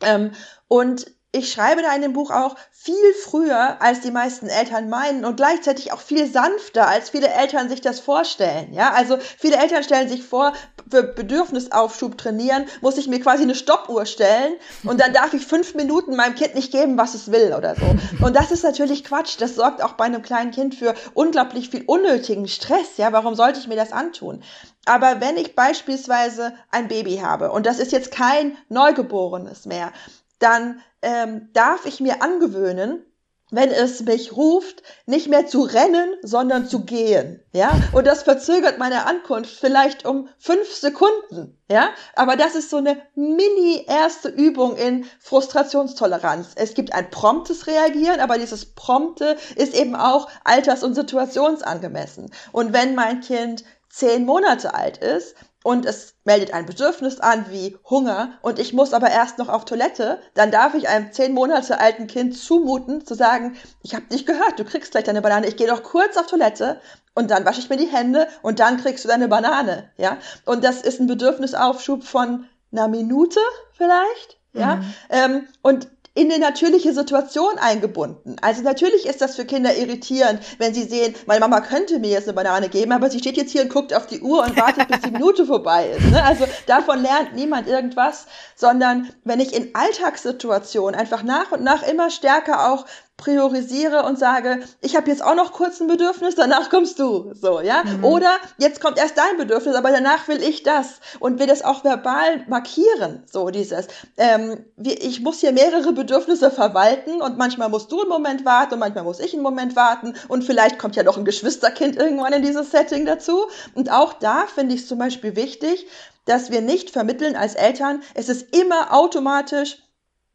Ähm, 0.02 0.32
und 0.68 1.06
ich 1.36 1.52
schreibe 1.52 1.82
da 1.82 1.94
in 1.94 2.00
dem 2.00 2.14
Buch 2.14 2.30
auch 2.30 2.56
viel 2.72 2.94
früher, 3.22 3.82
als 3.82 4.00
die 4.00 4.10
meisten 4.10 4.46
Eltern 4.46 4.88
meinen 4.88 5.24
und 5.24 5.36
gleichzeitig 5.36 5.92
auch 5.92 6.00
viel 6.00 6.26
sanfter, 6.26 6.88
als 6.88 7.10
viele 7.10 7.28
Eltern 7.28 7.68
sich 7.68 7.82
das 7.82 8.00
vorstellen. 8.00 8.72
Ja, 8.72 8.92
also 8.92 9.18
viele 9.18 9.56
Eltern 9.56 9.82
stellen 9.82 10.08
sich 10.08 10.22
vor, 10.22 10.54
für 10.90 11.02
Bedürfnisaufschub 11.02 12.16
trainieren, 12.16 12.64
muss 12.80 12.96
ich 12.96 13.08
mir 13.08 13.20
quasi 13.20 13.42
eine 13.42 13.54
Stoppuhr 13.54 14.06
stellen 14.06 14.54
und 14.84 14.98
dann 15.00 15.12
darf 15.12 15.34
ich 15.34 15.44
fünf 15.46 15.74
Minuten 15.74 16.16
meinem 16.16 16.36
Kind 16.36 16.54
nicht 16.54 16.72
geben, 16.72 16.96
was 16.96 17.14
es 17.14 17.30
will 17.30 17.54
oder 17.56 17.74
so. 17.74 18.24
Und 18.24 18.34
das 18.34 18.50
ist 18.50 18.62
natürlich 18.62 19.04
Quatsch. 19.04 19.36
Das 19.38 19.56
sorgt 19.56 19.82
auch 19.82 19.92
bei 19.92 20.04
einem 20.04 20.22
kleinen 20.22 20.52
Kind 20.52 20.74
für 20.74 20.94
unglaublich 21.12 21.68
viel 21.68 21.84
unnötigen 21.86 22.48
Stress. 22.48 22.96
Ja, 22.96 23.12
warum 23.12 23.34
sollte 23.34 23.58
ich 23.58 23.68
mir 23.68 23.76
das 23.76 23.92
antun? 23.92 24.42
Aber 24.86 25.20
wenn 25.20 25.36
ich 25.36 25.54
beispielsweise 25.54 26.54
ein 26.70 26.88
Baby 26.88 27.18
habe 27.18 27.50
und 27.50 27.66
das 27.66 27.78
ist 27.78 27.92
jetzt 27.92 28.10
kein 28.10 28.56
Neugeborenes 28.68 29.66
mehr, 29.66 29.92
dann 30.38 30.80
ähm, 31.02 31.50
darf 31.52 31.86
ich 31.86 32.00
mir 32.00 32.22
angewöhnen, 32.22 33.04
wenn 33.50 33.70
es 33.70 34.02
mich 34.02 34.36
ruft, 34.36 34.82
nicht 35.06 35.28
mehr 35.28 35.46
zu 35.46 35.62
rennen, 35.62 36.14
sondern 36.22 36.66
zu 36.66 36.80
gehen. 36.84 37.40
Ja, 37.52 37.70
und 37.92 38.06
das 38.06 38.24
verzögert 38.24 38.78
meine 38.78 39.06
Ankunft 39.06 39.50
vielleicht 39.60 40.04
um 40.04 40.28
fünf 40.38 40.74
Sekunden. 40.74 41.56
Ja, 41.70 41.90
aber 42.16 42.36
das 42.36 42.56
ist 42.56 42.70
so 42.70 42.78
eine 42.78 43.00
mini 43.14 43.84
erste 43.86 44.28
Übung 44.28 44.76
in 44.76 45.06
Frustrationstoleranz. 45.20 46.48
Es 46.56 46.74
gibt 46.74 46.92
ein 46.92 47.10
promptes 47.10 47.68
Reagieren, 47.68 48.20
aber 48.20 48.36
dieses 48.38 48.74
prompte 48.74 49.36
ist 49.54 49.74
eben 49.74 49.94
auch 49.94 50.28
alters- 50.42 50.82
und 50.82 50.94
situationsangemessen. 50.94 52.32
Und 52.50 52.72
wenn 52.72 52.96
mein 52.96 53.20
Kind 53.20 53.64
zehn 53.96 54.26
Monate 54.26 54.74
alt 54.74 54.98
ist, 54.98 55.34
und 55.66 55.84
es 55.84 56.14
meldet 56.22 56.54
ein 56.54 56.64
Bedürfnis 56.64 57.18
an 57.18 57.46
wie 57.50 57.76
Hunger 57.90 58.38
und 58.40 58.60
ich 58.60 58.72
muss 58.72 58.92
aber 58.92 59.10
erst 59.10 59.38
noch 59.38 59.48
auf 59.48 59.64
Toilette, 59.64 60.20
dann 60.34 60.52
darf 60.52 60.74
ich 60.74 60.88
einem 60.88 61.10
zehn 61.10 61.34
Monate 61.34 61.80
alten 61.80 62.06
Kind 62.06 62.38
zumuten, 62.38 63.04
zu 63.04 63.14
sagen, 63.14 63.56
ich 63.82 63.92
habe 63.96 64.04
dich 64.04 64.26
gehört, 64.26 64.60
du 64.60 64.64
kriegst 64.64 64.92
gleich 64.92 65.02
deine 65.02 65.22
Banane, 65.22 65.48
ich 65.48 65.56
gehe 65.56 65.66
doch 65.66 65.82
kurz 65.82 66.16
auf 66.16 66.28
Toilette 66.28 66.80
und 67.16 67.32
dann 67.32 67.44
wasche 67.44 67.58
ich 67.58 67.68
mir 67.68 67.78
die 67.78 67.88
Hände 67.88 68.28
und 68.42 68.60
dann 68.60 68.76
kriegst 68.76 69.04
du 69.04 69.08
deine 69.08 69.26
Banane, 69.26 69.90
ja. 69.96 70.18
Und 70.44 70.62
das 70.62 70.82
ist 70.82 71.00
ein 71.00 71.08
Bedürfnisaufschub 71.08 72.04
von 72.04 72.46
einer 72.70 72.86
Minute 72.86 73.40
vielleicht, 73.72 74.38
ja. 74.52 74.76
Mhm. 74.76 74.94
Ähm, 75.10 75.48
und 75.62 75.88
in 76.16 76.32
eine 76.32 76.40
natürliche 76.40 76.94
Situation 76.94 77.58
eingebunden. 77.58 78.36
Also 78.40 78.62
natürlich 78.62 79.06
ist 79.06 79.20
das 79.20 79.36
für 79.36 79.44
Kinder 79.44 79.76
irritierend, 79.76 80.40
wenn 80.58 80.72
sie 80.72 80.84
sehen, 80.84 81.14
meine 81.26 81.40
Mama 81.40 81.60
könnte 81.60 81.98
mir 81.98 82.10
jetzt 82.10 82.26
eine 82.26 82.32
Banane 82.34 82.70
geben, 82.70 82.92
aber 82.92 83.10
sie 83.10 83.18
steht 83.18 83.36
jetzt 83.36 83.52
hier 83.52 83.62
und 83.62 83.72
guckt 83.72 83.92
auf 83.92 84.06
die 84.06 84.22
Uhr 84.22 84.42
und 84.42 84.56
wartet, 84.56 84.88
bis 84.88 85.02
die 85.02 85.10
Minute 85.10 85.44
vorbei 85.44 85.90
ist. 85.90 86.10
Ne? 86.10 86.24
Also 86.24 86.46
davon 86.66 87.02
lernt 87.02 87.34
niemand 87.34 87.68
irgendwas, 87.68 88.26
sondern 88.54 89.10
wenn 89.24 89.40
ich 89.40 89.54
in 89.54 89.74
Alltagssituationen 89.74 90.98
einfach 90.98 91.22
nach 91.22 91.52
und 91.52 91.62
nach 91.62 91.86
immer 91.86 92.08
stärker 92.08 92.72
auch 92.72 92.86
priorisiere 93.16 94.02
und 94.02 94.18
sage, 94.18 94.60
ich 94.82 94.94
habe 94.94 95.10
jetzt 95.10 95.24
auch 95.24 95.34
noch 95.34 95.52
kurz 95.52 95.80
ein 95.80 95.86
Bedürfnis, 95.86 96.34
danach 96.34 96.68
kommst 96.68 96.98
du, 96.98 97.32
so, 97.34 97.60
ja? 97.60 97.82
Mhm. 97.82 98.04
Oder 98.04 98.30
jetzt 98.58 98.80
kommt 98.80 98.98
erst 98.98 99.16
dein 99.16 99.38
Bedürfnis, 99.38 99.74
aber 99.74 99.90
danach 99.90 100.28
will 100.28 100.42
ich 100.42 100.62
das 100.62 101.00
und 101.18 101.38
will 101.38 101.46
das 101.46 101.64
auch 101.64 101.82
verbal 101.82 102.44
markieren, 102.46 103.22
so 103.30 103.48
dieses. 103.48 103.88
Ähm, 104.18 104.66
ich 104.76 105.22
muss 105.22 105.40
hier 105.40 105.52
mehrere 105.52 105.92
Bedürfnisse 105.92 106.50
verwalten 106.50 107.22
und 107.22 107.38
manchmal 107.38 107.70
musst 107.70 107.90
du 107.90 108.00
einen 108.00 108.10
Moment 108.10 108.44
warten 108.44 108.74
und 108.74 108.80
manchmal 108.80 109.04
muss 109.04 109.20
ich 109.20 109.32
einen 109.32 109.42
Moment 109.42 109.76
warten 109.76 110.14
und 110.28 110.44
vielleicht 110.44 110.78
kommt 110.78 110.94
ja 110.96 111.02
noch 111.02 111.16
ein 111.16 111.24
Geschwisterkind 111.24 111.96
irgendwann 111.96 112.34
in 112.34 112.42
dieses 112.42 112.70
Setting 112.70 113.06
dazu. 113.06 113.46
Und 113.74 113.90
auch 113.90 114.12
da 114.12 114.46
finde 114.46 114.74
ich 114.74 114.82
es 114.82 114.88
zum 114.88 114.98
Beispiel 114.98 115.36
wichtig, 115.36 115.86
dass 116.26 116.50
wir 116.50 116.60
nicht 116.60 116.90
vermitteln 116.90 117.36
als 117.36 117.54
Eltern, 117.54 118.02
es 118.14 118.28
ist 118.28 118.54
immer 118.54 118.92
automatisch 118.92 119.78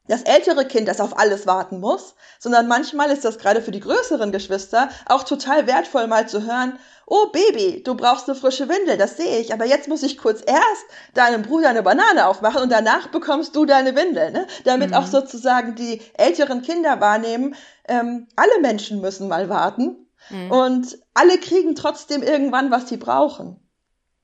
das 0.07 0.23
ältere 0.23 0.65
Kind, 0.65 0.87
das 0.87 0.99
auf 0.99 1.17
alles 1.17 1.45
warten 1.47 1.79
muss, 1.79 2.15
sondern 2.39 2.67
manchmal 2.67 3.11
ist 3.11 3.23
das 3.23 3.37
gerade 3.37 3.61
für 3.61 3.71
die 3.71 3.79
größeren 3.79 4.31
Geschwister 4.31 4.89
auch 5.05 5.23
total 5.23 5.67
wertvoll, 5.67 6.07
mal 6.07 6.27
zu 6.27 6.45
hören, 6.45 6.79
oh 7.05 7.27
Baby, 7.27 7.83
du 7.83 7.95
brauchst 7.95 8.27
eine 8.27 8.37
frische 8.37 8.69
Windel, 8.69 8.97
das 8.97 9.17
sehe 9.17 9.39
ich, 9.39 9.53
aber 9.53 9.65
jetzt 9.65 9.87
muss 9.87 10.01
ich 10.01 10.17
kurz 10.17 10.41
erst 10.45 10.85
deinem 11.13 11.43
Bruder 11.43 11.69
eine 11.69 11.83
Banane 11.83 12.25
aufmachen 12.25 12.61
und 12.61 12.71
danach 12.71 13.07
bekommst 13.07 13.55
du 13.55 13.65
deine 13.65 13.95
Windel, 13.95 14.31
ne? 14.31 14.47
damit 14.63 14.91
mhm. 14.91 14.95
auch 14.95 15.05
sozusagen 15.05 15.75
die 15.75 16.01
älteren 16.13 16.61
Kinder 16.61 16.99
wahrnehmen, 16.99 17.55
ähm, 17.87 18.27
alle 18.35 18.61
Menschen 18.61 19.01
müssen 19.01 19.27
mal 19.27 19.49
warten 19.49 20.07
mhm. 20.29 20.51
und 20.51 20.99
alle 21.13 21.37
kriegen 21.37 21.75
trotzdem 21.75 22.23
irgendwann, 22.23 22.71
was 22.71 22.89
sie 22.89 22.97
brauchen. 22.97 23.59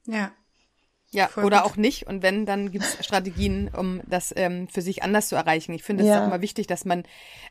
Ja. 0.06 0.32
Ja, 1.12 1.30
Voll 1.30 1.46
oder 1.46 1.62
gut. 1.62 1.72
auch 1.72 1.78
nicht. 1.78 2.06
Und 2.08 2.22
wenn, 2.22 2.46
dann 2.46 2.70
gibt 2.70 2.84
es 2.84 3.06
Strategien, 3.06 3.70
um 3.74 4.02
das 4.08 4.34
ähm, 4.36 4.68
für 4.68 4.82
sich 4.82 5.04
anders 5.04 5.30
zu 5.30 5.38
erreichen. 5.38 5.72
Ich 5.72 5.84
finde 5.84 6.04
es 6.04 6.10
ja. 6.10 6.22
auch 6.22 6.28
immer 6.28 6.42
wichtig, 6.42 6.68
dass 6.68 6.84
man 6.84 7.04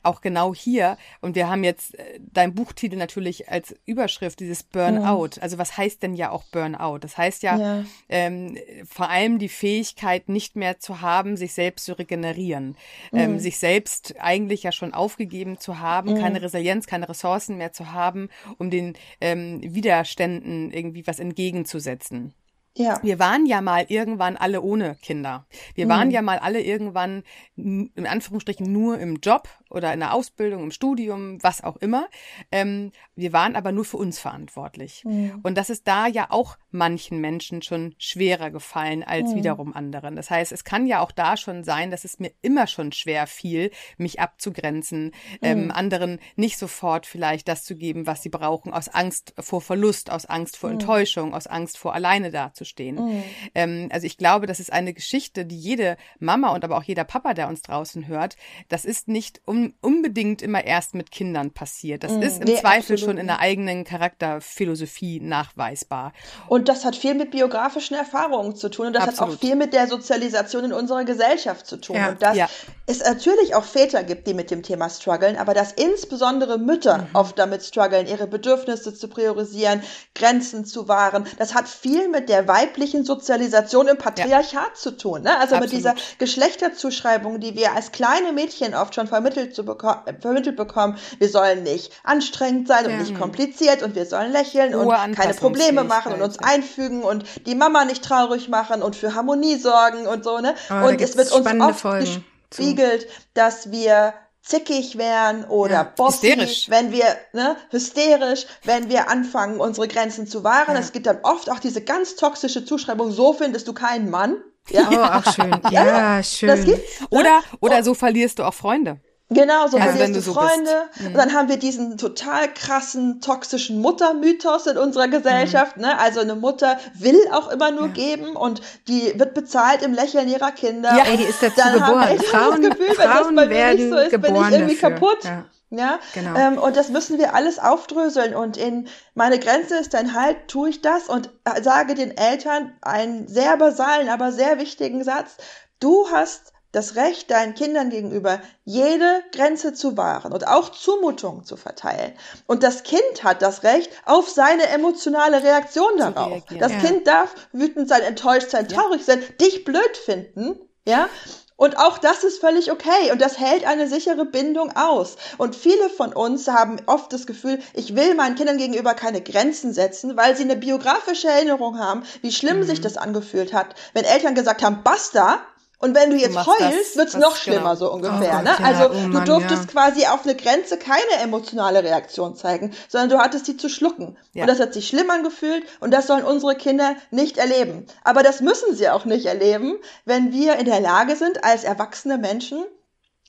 auch 0.02 0.20
genau 0.20 0.54
hier, 0.54 0.98
und 1.22 1.36
wir 1.36 1.48
haben 1.48 1.64
jetzt 1.64 1.98
äh, 1.98 2.20
dein 2.20 2.54
Buchtitel 2.54 2.96
natürlich 2.96 3.48
als 3.48 3.74
Überschrift, 3.86 4.40
dieses 4.40 4.62
Burnout. 4.62 5.36
Ja. 5.36 5.42
Also 5.42 5.56
was 5.56 5.78
heißt 5.78 6.02
denn 6.02 6.12
ja 6.12 6.30
auch 6.30 6.44
Burnout? 6.44 6.98
Das 6.98 7.16
heißt 7.16 7.42
ja, 7.42 7.56
ja. 7.56 7.84
Ähm, 8.10 8.58
vor 8.86 9.08
allem 9.08 9.38
die 9.38 9.48
Fähigkeit 9.48 10.28
nicht 10.28 10.56
mehr 10.56 10.78
zu 10.78 11.00
haben, 11.00 11.38
sich 11.38 11.54
selbst 11.54 11.86
zu 11.86 11.98
regenerieren. 11.98 12.76
Ähm, 13.10 13.18
mhm. 13.18 13.34
Ähm, 13.36 13.38
sich 13.38 13.58
selbst 13.58 14.14
eigentlich 14.18 14.64
ja 14.64 14.72
schon 14.72 14.92
aufgegeben 14.92 15.58
zu 15.58 15.78
haben, 15.78 16.12
mhm. 16.12 16.20
keine 16.20 16.42
Resilienz, 16.42 16.86
keine 16.86 17.08
Ressourcen 17.08 17.56
mehr 17.56 17.72
zu 17.72 17.92
haben, 17.92 18.28
um 18.58 18.70
den 18.70 18.94
ähm, 19.22 19.60
Widerständen 19.62 20.70
irgendwie 20.72 21.06
was 21.06 21.20
entgegenzusetzen. 21.20 22.34
Ja. 22.76 23.00
Wir 23.02 23.18
waren 23.18 23.46
ja 23.46 23.62
mal 23.62 23.86
irgendwann 23.88 24.36
alle 24.36 24.60
ohne 24.60 24.96
Kinder. 24.96 25.46
Wir 25.74 25.88
waren 25.88 26.08
mhm. 26.08 26.14
ja 26.14 26.22
mal 26.22 26.38
alle 26.38 26.60
irgendwann 26.62 27.22
in 27.56 28.06
Anführungsstrichen 28.06 28.70
nur 28.70 28.98
im 28.98 29.16
Job 29.16 29.48
oder 29.70 29.92
in 29.92 30.00
der 30.00 30.14
Ausbildung, 30.14 30.62
im 30.62 30.70
Studium, 30.70 31.42
was 31.42 31.62
auch 31.64 31.76
immer. 31.76 32.08
Ähm, 32.52 32.92
wir 33.16 33.32
waren 33.32 33.56
aber 33.56 33.72
nur 33.72 33.84
für 33.84 33.96
uns 33.96 34.18
verantwortlich. 34.18 35.04
Mhm. 35.04 35.40
Und 35.42 35.56
das 35.56 35.70
ist 35.70 35.88
da 35.88 36.06
ja 36.06 36.26
auch 36.30 36.56
manchen 36.70 37.20
Menschen 37.20 37.62
schon 37.62 37.94
schwerer 37.98 38.50
gefallen 38.50 39.02
als 39.02 39.30
mhm. 39.30 39.36
wiederum 39.36 39.74
anderen. 39.74 40.14
Das 40.14 40.30
heißt, 40.30 40.52
es 40.52 40.64
kann 40.64 40.86
ja 40.86 41.00
auch 41.00 41.10
da 41.10 41.36
schon 41.36 41.64
sein, 41.64 41.90
dass 41.90 42.04
es 42.04 42.20
mir 42.20 42.30
immer 42.42 42.66
schon 42.66 42.92
schwer 42.92 43.26
fiel, 43.26 43.70
mich 43.96 44.20
abzugrenzen, 44.20 45.12
ähm, 45.42 45.64
mhm. 45.64 45.70
anderen 45.70 46.20
nicht 46.36 46.58
sofort 46.58 47.06
vielleicht 47.06 47.48
das 47.48 47.64
zu 47.64 47.76
geben, 47.76 48.06
was 48.06 48.22
sie 48.22 48.28
brauchen, 48.28 48.72
aus 48.72 48.88
Angst 48.88 49.34
vor 49.40 49.60
Verlust, 49.60 50.10
aus 50.10 50.26
Angst 50.26 50.56
vor 50.56 50.70
mhm. 50.70 50.74
Enttäuschung, 50.74 51.34
aus 51.34 51.46
Angst 51.46 51.78
vor 51.78 51.94
alleine 51.94 52.30
dazustehen. 52.30 52.96
Mhm. 52.96 53.22
Ähm, 53.54 53.88
also 53.90 54.06
ich 54.06 54.16
glaube, 54.16 54.46
das 54.46 54.60
ist 54.60 54.72
eine 54.72 54.94
Geschichte, 54.94 55.44
die 55.44 55.58
jede 55.58 55.96
Mama 56.20 56.54
und 56.54 56.64
aber 56.64 56.76
auch 56.76 56.84
jeder 56.84 57.04
Papa, 57.04 57.34
der 57.34 57.48
uns 57.48 57.62
draußen 57.62 58.06
hört, 58.06 58.36
das 58.68 58.84
ist 58.84 59.08
nicht 59.08 59.40
um 59.44 59.55
un 59.56 59.74
unbedingt 59.80 60.42
immer 60.42 60.64
erst 60.64 60.94
mit 60.94 61.10
Kindern 61.10 61.50
passiert. 61.50 62.04
Das 62.04 62.12
mm, 62.12 62.22
ist 62.22 62.38
im 62.40 62.44
nee, 62.44 62.56
Zweifel 62.56 62.94
absolut. 62.94 63.00
schon 63.00 63.18
in 63.18 63.26
der 63.26 63.40
eigenen 63.40 63.84
Charakterphilosophie 63.84 65.20
nachweisbar. 65.20 66.12
Und 66.48 66.68
das 66.68 66.84
hat 66.84 66.96
viel 66.96 67.14
mit 67.14 67.30
biografischen 67.30 67.96
Erfahrungen 67.96 68.54
zu 68.56 68.68
tun 68.68 68.88
und 68.88 68.92
das 68.92 69.08
absolut. 69.08 69.32
hat 69.32 69.36
auch 69.36 69.40
viel 69.40 69.56
mit 69.56 69.72
der 69.72 69.86
Sozialisation 69.86 70.64
in 70.64 70.72
unserer 70.72 71.04
Gesellschaft 71.04 71.66
zu 71.66 71.78
tun. 71.78 71.96
Ja. 71.96 72.08
Und 72.10 72.22
dass 72.22 72.36
ja. 72.36 72.48
Es 72.86 73.00
natürlich 73.00 73.54
auch 73.56 73.64
Väter 73.64 74.04
gibt, 74.04 74.28
die 74.28 74.34
mit 74.34 74.50
dem 74.50 74.62
Thema 74.62 74.88
strugglen, 74.88 75.36
aber 75.36 75.54
dass 75.54 75.72
insbesondere 75.72 76.56
Mütter 76.56 76.98
mhm. 76.98 77.06
oft 77.14 77.38
damit 77.38 77.64
strugglen, 77.64 78.06
ihre 78.06 78.28
Bedürfnisse 78.28 78.94
zu 78.94 79.08
priorisieren, 79.08 79.82
Grenzen 80.14 80.64
zu 80.64 80.86
wahren. 80.86 81.26
Das 81.38 81.54
hat 81.54 81.68
viel 81.68 82.08
mit 82.08 82.28
der 82.28 82.46
weiblichen 82.46 83.04
Sozialisation 83.04 83.88
im 83.88 83.98
Patriarchat 83.98 84.52
ja. 84.52 84.74
zu 84.74 84.96
tun. 84.96 85.22
Ne? 85.22 85.30
Also 85.30 85.56
absolut. 85.56 85.62
mit 85.62 85.72
dieser 85.72 85.94
Geschlechterzuschreibung, 86.18 87.40
die 87.40 87.56
wir 87.56 87.74
als 87.74 87.90
kleine 87.90 88.32
Mädchen 88.32 88.74
oft 88.74 88.94
schon 88.94 89.08
vermittelt 89.08 89.54
zu 89.54 89.64
beko 89.64 89.94
vermittelt 90.20 90.56
bekommen, 90.56 90.96
wir 91.18 91.28
sollen 91.28 91.64
nicht 91.64 91.92
anstrengend 92.04 92.68
sein 92.68 92.86
und 92.86 92.92
ja. 92.92 92.98
nicht 92.98 93.18
kompliziert 93.18 93.82
und 93.82 93.96
wir 93.96 94.06
sollen 94.06 94.30
lächeln 94.30 94.74
und 94.74 94.88
keine 95.16 95.34
Probleme 95.34 95.82
machen 95.82 96.12
und 96.12 96.22
uns 96.22 96.38
einfügen 96.38 97.02
und 97.02 97.24
die 97.46 97.54
Mama 97.56 97.84
nicht 97.84 98.04
traurig 98.04 98.48
machen 98.48 98.82
und 98.82 98.94
für 98.94 99.14
Harmonie 99.14 99.56
sorgen 99.56 100.06
und 100.06 100.22
so, 100.24 100.38
ne? 100.38 100.54
Oh, 100.70 100.88
und 100.88 101.00
es 101.00 101.16
wird 101.16 101.32
uns 101.32 101.46
oft 101.60 101.80
Folgen 101.80 102.24
gespiegelt, 102.50 103.02
zu. 103.02 103.08
dass 103.34 103.70
wir 103.70 104.14
zickig 104.42 104.96
wären 104.96 105.44
oder 105.44 105.72
ja, 105.72 105.82
bossy, 105.82 106.28
hysterisch. 106.28 106.70
wenn 106.70 106.92
wir 106.92 107.04
ne, 107.32 107.56
hysterisch, 107.70 108.46
wenn 108.64 108.88
wir 108.88 109.10
anfangen, 109.10 109.58
unsere 109.58 109.88
Grenzen 109.88 110.26
zu 110.26 110.44
wahren. 110.44 110.74
Ja. 110.74 110.80
Es 110.80 110.92
gibt 110.92 111.06
dann 111.06 111.18
oft 111.22 111.50
auch 111.50 111.58
diese 111.58 111.82
ganz 111.82 112.14
toxische 112.14 112.64
Zuschreibung, 112.64 113.10
so 113.10 113.32
findest 113.32 113.66
du 113.66 113.72
keinen 113.72 114.08
Mann. 114.08 114.36
Ja, 114.68 114.88
oh, 114.90 114.96
ach 114.98 115.34
schön. 115.34 115.60
Ja, 115.70 115.86
ja 116.16 116.22
schön. 116.22 116.48
Das 116.48 116.64
gibt's, 116.64 117.00
ne? 117.00 117.06
Oder, 117.10 117.40
oder 117.60 117.82
so 117.82 117.94
verlierst 117.94 118.38
du 118.38 118.44
auch 118.44 118.54
Freunde. 118.54 119.00
Genau, 119.28 119.66
so 119.66 119.76
also 119.76 119.96
verlierst 119.96 120.14
du, 120.14 120.20
so 120.20 120.34
Freunde. 120.34 120.84
Mhm. 121.00 121.06
Und 121.06 121.14
dann 121.14 121.32
haben 121.32 121.48
wir 121.48 121.56
diesen 121.56 121.98
total 121.98 122.52
krassen, 122.52 123.20
toxischen 123.20 123.80
Muttermythos 123.80 124.66
in 124.68 124.78
unserer 124.78 125.08
Gesellschaft. 125.08 125.76
Mhm. 125.76 125.82
Ne? 125.82 125.98
Also 125.98 126.20
eine 126.20 126.36
Mutter 126.36 126.78
will 126.94 127.18
auch 127.32 127.48
immer 127.50 127.72
nur 127.72 127.88
ja. 127.88 127.92
geben 127.92 128.36
und 128.36 128.62
die 128.86 129.18
wird 129.18 129.34
bezahlt 129.34 129.82
im 129.82 129.94
Lächeln 129.94 130.28
ihrer 130.28 130.52
Kinder. 130.52 130.96
Ja, 130.96 131.04
ey, 131.04 131.16
die 131.16 131.24
ist 131.24 131.42
dazu 131.42 131.56
dann 131.56 131.72
geboren. 131.72 132.02
Haben 132.02 132.18
Frauen, 132.20 132.62
das 132.62 132.70
Gefühl, 132.70 132.94
Frauen 132.94 133.08
wenn 133.08 133.36
das 133.36 133.48
bei 133.48 133.54
mir 133.54 133.74
nicht 133.74 133.90
so 133.90 133.96
ist, 133.96 134.10
bin 134.22 134.36
ich 134.36 134.50
irgendwie 134.52 134.74
dafür. 134.74 134.90
kaputt. 134.90 135.24
Ja. 135.24 135.44
Ja, 135.70 135.98
genau. 136.14 136.36
Ähm, 136.36 136.58
und 136.58 136.76
das 136.76 136.90
müssen 136.90 137.18
wir 137.18 137.34
alles 137.34 137.58
aufdröseln. 137.58 138.36
Und 138.36 138.56
in 138.56 138.86
meine 139.14 139.40
Grenze 139.40 139.76
ist 139.76 139.94
dein 139.94 140.14
Halt, 140.14 140.46
tue 140.46 140.68
ich 140.68 140.80
das 140.80 141.08
und 141.08 141.30
sage 141.60 141.96
den 141.96 142.16
Eltern 142.16 142.72
einen 142.82 143.26
sehr 143.26 143.56
basalen, 143.56 144.08
aber 144.08 144.30
sehr 144.30 144.60
wichtigen 144.60 145.02
Satz. 145.02 145.38
Du 145.80 146.08
hast 146.12 146.52
das 146.76 146.94
Recht, 146.94 147.30
deinen 147.30 147.54
Kindern 147.54 147.88
gegenüber 147.88 148.38
jede 148.64 149.22
Grenze 149.32 149.72
zu 149.72 149.96
wahren 149.96 150.32
und 150.32 150.46
auch 150.46 150.68
Zumutungen 150.68 151.42
zu 151.44 151.56
verteilen. 151.56 152.12
Und 152.46 152.62
das 152.62 152.82
Kind 152.82 153.24
hat 153.24 153.40
das 153.40 153.62
Recht 153.62 153.90
auf 154.04 154.28
seine 154.28 154.68
emotionale 154.68 155.42
Reaktion 155.42 155.96
darauf. 155.96 156.42
Das 156.58 156.72
ja. 156.72 156.78
Kind 156.80 157.06
darf 157.06 157.34
wütend 157.52 157.88
sein, 157.88 158.02
enttäuscht 158.02 158.50
sein, 158.50 158.68
traurig 158.68 159.00
ja. 159.06 159.14
sein, 159.14 159.24
dich 159.40 159.64
blöd 159.64 159.96
finden, 159.96 160.60
ja. 160.86 161.08
Und 161.56 161.78
auch 161.78 161.96
das 161.96 162.22
ist 162.22 162.40
völlig 162.40 162.70
okay 162.70 163.10
und 163.10 163.22
das 163.22 163.38
hält 163.38 163.66
eine 163.66 163.88
sichere 163.88 164.26
Bindung 164.26 164.76
aus. 164.76 165.16
Und 165.38 165.56
viele 165.56 165.88
von 165.88 166.12
uns 166.12 166.46
haben 166.48 166.76
oft 166.84 167.10
das 167.14 167.26
Gefühl, 167.26 167.60
ich 167.72 167.96
will 167.96 168.14
meinen 168.14 168.34
Kindern 168.34 168.58
gegenüber 168.58 168.92
keine 168.92 169.22
Grenzen 169.22 169.72
setzen, 169.72 170.18
weil 170.18 170.36
sie 170.36 170.42
eine 170.42 170.56
biografische 170.56 171.28
Erinnerung 171.28 171.78
haben, 171.78 172.02
wie 172.20 172.32
schlimm 172.32 172.58
mhm. 172.58 172.64
sich 172.64 172.82
das 172.82 172.98
angefühlt 172.98 173.54
hat, 173.54 173.74
wenn 173.94 174.04
Eltern 174.04 174.34
gesagt 174.34 174.62
haben, 174.62 174.82
basta, 174.84 175.40
und 175.78 175.94
wenn 175.94 176.10
du 176.10 176.16
jetzt 176.16 176.34
du 176.34 176.46
heulst, 176.46 176.96
wird's 176.96 177.14
noch 177.16 177.36
schlimmer, 177.36 177.60
genau. 177.60 177.74
so 177.74 177.92
ungefähr. 177.92 178.38
Oh 178.40 178.42
ne? 178.42 178.64
also 178.64 178.90
oh 178.90 178.94
Mann, 178.94 179.12
du 179.12 179.32
durftest 179.32 179.64
ja. 179.64 179.70
quasi 179.70 180.06
auf 180.06 180.24
eine 180.24 180.34
Grenze 180.34 180.78
keine 180.78 181.22
emotionale 181.22 181.84
Reaktion 181.84 182.34
zeigen, 182.34 182.74
sondern 182.88 183.10
du 183.10 183.18
hattest 183.18 183.46
die 183.46 183.58
zu 183.58 183.68
schlucken. 183.68 184.16
Ja. 184.32 184.42
Und 184.42 184.48
das 184.48 184.58
hat 184.58 184.72
sich 184.72 184.88
schlimm 184.88 185.10
angefühlt 185.10 185.64
und 185.80 185.90
das 185.90 186.06
sollen 186.06 186.24
unsere 186.24 186.54
Kinder 186.54 186.96
nicht 187.10 187.36
erleben. 187.36 187.86
Aber 188.04 188.22
das 188.22 188.40
müssen 188.40 188.74
sie 188.74 188.88
auch 188.88 189.04
nicht 189.04 189.26
erleben, 189.26 189.76
wenn 190.06 190.32
wir 190.32 190.56
in 190.56 190.64
der 190.64 190.80
Lage 190.80 191.14
sind, 191.14 191.44
als 191.44 191.64
erwachsene 191.64 192.16
Menschen 192.16 192.64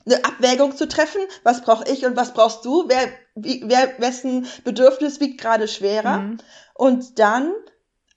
eine 0.05 0.23
Abwägung 0.23 0.75
zu 0.77 0.87
treffen, 0.87 1.21
was 1.43 1.61
brauche 1.61 1.91
ich 1.91 2.05
und 2.05 2.15
was 2.15 2.33
brauchst 2.33 2.63
du, 2.63 2.85
wer, 2.87 3.09
wie, 3.35 3.63
wer 3.65 3.99
wessen 3.99 4.47
Bedürfnis 4.63 5.19
wiegt 5.19 5.41
gerade 5.41 5.67
schwerer 5.67 6.19
mhm. 6.19 6.37
und 6.75 7.19
dann 7.19 7.51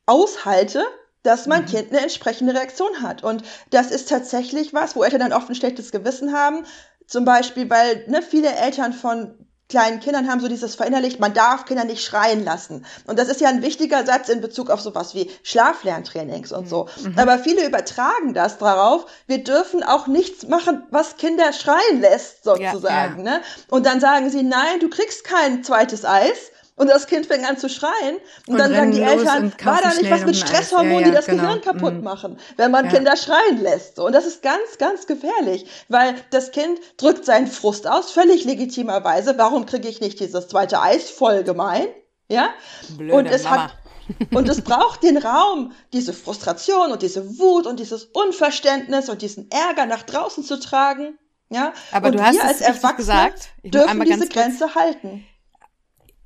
aushalte, 0.06 0.84
dass 1.22 1.46
mein 1.46 1.62
mhm. 1.62 1.66
Kind 1.66 1.90
eine 1.90 2.00
entsprechende 2.00 2.54
Reaktion 2.54 3.02
hat. 3.02 3.22
Und 3.22 3.42
das 3.70 3.90
ist 3.90 4.08
tatsächlich 4.08 4.72
was, 4.72 4.96
wo 4.96 5.02
Eltern 5.02 5.20
dann 5.20 5.32
oft 5.32 5.48
ein 5.48 5.54
schlechtes 5.54 5.92
Gewissen 5.92 6.32
haben. 6.32 6.64
Zum 7.06 7.24
Beispiel, 7.24 7.68
weil 7.68 8.04
ne, 8.08 8.22
viele 8.22 8.52
Eltern 8.52 8.92
von 8.92 9.34
kleinen 9.70 10.00
Kindern 10.00 10.28
haben 10.28 10.40
so 10.40 10.48
dieses 10.48 10.74
verinnerlicht, 10.74 11.20
man 11.20 11.32
darf 11.32 11.64
Kinder 11.64 11.84
nicht 11.84 12.04
schreien 12.04 12.44
lassen. 12.44 12.84
Und 13.06 13.18
das 13.18 13.28
ist 13.28 13.40
ja 13.40 13.48
ein 13.48 13.62
wichtiger 13.62 14.04
Satz 14.04 14.28
in 14.28 14.40
Bezug 14.40 14.68
auf 14.68 14.80
sowas 14.80 15.14
wie 15.14 15.30
Schlaflerntrainings 15.44 16.52
und 16.52 16.68
so. 16.68 16.88
Mhm. 17.02 17.14
Aber 17.16 17.38
viele 17.38 17.64
übertragen 17.64 18.34
das 18.34 18.58
darauf, 18.58 19.06
wir 19.26 19.42
dürfen 19.42 19.82
auch 19.82 20.08
nichts 20.08 20.46
machen, 20.46 20.82
was 20.90 21.16
Kinder 21.16 21.52
schreien 21.52 22.00
lässt, 22.00 22.44
sozusagen. 22.44 23.24
Ja, 23.24 23.32
ja. 23.32 23.38
Ne? 23.38 23.42
Und 23.68 23.86
dann 23.86 24.00
sagen 24.00 24.28
sie, 24.28 24.42
nein, 24.42 24.80
du 24.80 24.90
kriegst 24.90 25.24
kein 25.24 25.62
zweites 25.64 26.04
Eis 26.04 26.50
und 26.80 26.88
das 26.88 27.06
Kind 27.06 27.26
fängt 27.26 27.46
an 27.46 27.58
zu 27.58 27.68
schreien. 27.68 28.16
Und, 28.46 28.54
und 28.54 28.58
dann 28.58 28.72
sagen 28.72 28.90
die 28.92 29.02
Eltern, 29.02 29.52
war 29.64 29.82
da 29.82 29.92
nicht 29.92 30.10
was 30.10 30.24
mit 30.24 30.34
Stresshormonen, 30.34 30.92
ja, 30.92 31.00
ja, 31.00 31.06
die 31.08 31.12
das 31.12 31.26
genau. 31.26 31.42
Gehirn 31.42 31.60
kaputt 31.60 31.94
mhm. 31.94 32.02
machen, 32.02 32.38
wenn 32.56 32.70
man 32.70 32.86
ja. 32.86 32.92
Kinder 32.92 33.16
schreien 33.18 33.60
lässt. 33.60 33.98
Und 33.98 34.14
das 34.14 34.24
ist 34.24 34.42
ganz, 34.42 34.78
ganz 34.78 35.06
gefährlich, 35.06 35.66
weil 35.88 36.14
das 36.30 36.52
Kind 36.52 36.80
drückt 36.96 37.26
seinen 37.26 37.48
Frust 37.48 37.86
aus, 37.86 38.12
völlig 38.12 38.44
legitimerweise. 38.44 39.36
Warum 39.36 39.66
kriege 39.66 39.88
ich 39.88 40.00
nicht 40.00 40.20
dieses 40.20 40.48
zweite 40.48 40.80
Eis? 40.80 41.10
Voll 41.10 41.44
gemein. 41.44 41.86
Ja? 42.28 42.48
Blöde 42.96 43.14
und 43.14 43.26
es 43.26 43.44
Mama. 43.44 43.64
hat 43.64 43.72
und 44.34 44.48
es 44.48 44.62
braucht 44.62 45.02
den 45.02 45.18
Raum, 45.18 45.72
diese 45.92 46.14
Frustration 46.14 46.92
und 46.92 47.02
diese 47.02 47.38
Wut 47.38 47.66
und 47.66 47.78
dieses 47.78 48.04
Unverständnis 48.04 49.10
und 49.10 49.20
diesen 49.20 49.50
Ärger 49.50 49.84
nach 49.84 50.02
draußen 50.02 50.44
zu 50.44 50.58
tragen. 50.58 51.18
Ja, 51.50 51.74
aber 51.92 52.06
und 52.08 52.14
du 52.14 52.22
hast 52.22 52.36
wir 52.36 52.44
als 52.44 52.60
Erwachsene 52.62 52.96
gesagt. 52.96 53.48
dürfen 53.64 54.00
diese 54.00 54.28
Grenze 54.28 54.74
halten. 54.74 55.26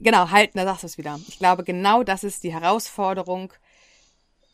Genau, 0.00 0.30
halten, 0.30 0.59
da 0.59 0.64
sagst 0.64 0.83
du 0.83 0.87
es 0.87 0.98
wieder. 0.98 1.18
Ich 1.28 1.38
glaube, 1.38 1.64
genau 1.64 2.02
das 2.02 2.24
ist 2.24 2.44
die 2.44 2.52
Herausforderung, 2.52 3.52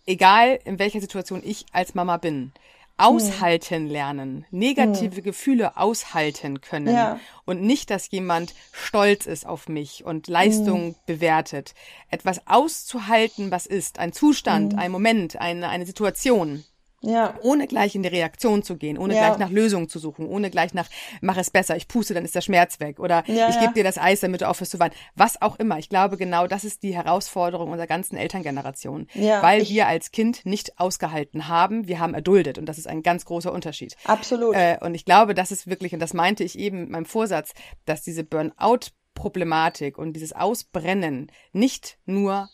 egal 0.07 0.59
in 0.65 0.79
welcher 0.79 1.01
Situation 1.01 1.43
ich 1.45 1.67
als 1.73 1.95
Mama 1.95 2.17
bin. 2.17 2.53
Aushalten 2.97 3.87
lernen, 3.87 4.45
negative 4.51 5.17
hm. 5.17 5.23
Gefühle 5.23 5.79
aushalten 5.79 6.61
können 6.61 6.95
ja. 6.95 7.19
und 7.47 7.63
nicht, 7.63 7.89
dass 7.89 8.11
jemand 8.11 8.55
stolz 8.73 9.25
ist 9.25 9.47
auf 9.47 9.71
mich 9.71 10.05
und 10.05 10.29
Leistung 10.29 10.89
hm. 10.89 10.95
bewertet. 11.07 11.75
Etwas 12.11 12.47
auszuhalten, 12.47 13.51
was 13.51 13.65
ist, 13.65 13.99
ein 13.99 14.13
Zustand, 14.13 14.75
hm. 14.75 14.79
ein 14.79 14.93
Moment, 14.93 15.41
eine, 15.41 15.71
eine 15.71 15.87
Situation. 15.87 16.63
Ja. 17.03 17.35
Ohne 17.43 17.67
gleich 17.67 17.95
in 17.95 18.03
die 18.03 18.09
Reaktion 18.09 18.63
zu 18.63 18.77
gehen, 18.77 18.99
ohne 18.99 19.15
ja. 19.15 19.27
gleich 19.27 19.39
nach 19.39 19.51
Lösungen 19.51 19.89
zu 19.89 19.99
suchen, 19.99 20.27
ohne 20.27 20.51
gleich 20.51 20.75
nach, 20.75 20.89
mach 21.23 21.39
es 21.39 21.51
besser, 21.51 21.77
ich 21.77 21.89
puste, 21.89 22.13
dann 22.13 22.25
ist 22.25 22.35
der 22.35 22.43
Schmerz 22.43 22.79
weg 22.79 23.01
oder 23.01 23.25
ja, 23.27 23.49
ich 23.49 23.59
gebe 23.59 23.73
dir 23.73 23.85
das 23.85 23.97
Eis, 23.97 24.21
damit 24.21 24.43
du 24.43 24.49
aufhörst 24.49 24.73
zu 24.73 24.79
weinen. 24.79 24.95
Was 25.15 25.41
auch 25.41 25.59
immer. 25.59 25.79
Ich 25.79 25.89
glaube, 25.89 26.17
genau 26.19 26.47
das 26.47 26.65
ist 26.65 26.83
die 26.83 26.95
Herausforderung 26.95 27.71
unserer 27.71 27.87
ganzen 27.87 28.17
Elterngeneration. 28.17 29.07
Ja, 29.15 29.43
weil 29.43 29.67
wir 29.69 29.87
als 29.87 30.11
Kind 30.11 30.45
nicht 30.45 30.79
ausgehalten 30.79 31.49
haben, 31.49 31.89
wir 31.89 32.01
haben 32.01 32.15
erduldet 32.15 32.59
und 32.59 32.67
das 32.67 32.77
ist 32.77 32.87
ein 32.87 33.03
ganz 33.03 33.25
großer 33.25 33.53
Unterschied. 33.53 33.97
Absolut. 34.05 34.55
Äh, 34.55 34.79
und 34.81 34.95
ich 34.95 35.05
glaube, 35.05 35.35
das 35.35 35.53
ist 35.53 35.69
wirklich, 35.69 35.95
und 35.95 36.01
das 36.01 36.13
meinte 36.13 36.45
ich 36.45 36.59
eben 36.59 36.81
mit 36.81 36.91
meinem 36.91 37.07
Vorsatz, 37.07 37.53
dass 37.87 38.03
diese 38.03 38.25
Burnout 38.25 38.91
Problematik 39.15 39.99
und 39.99 40.15
dieses 40.15 40.33
Ausbrennen 40.33 41.31
nicht 41.53 41.99
nur 42.07 42.49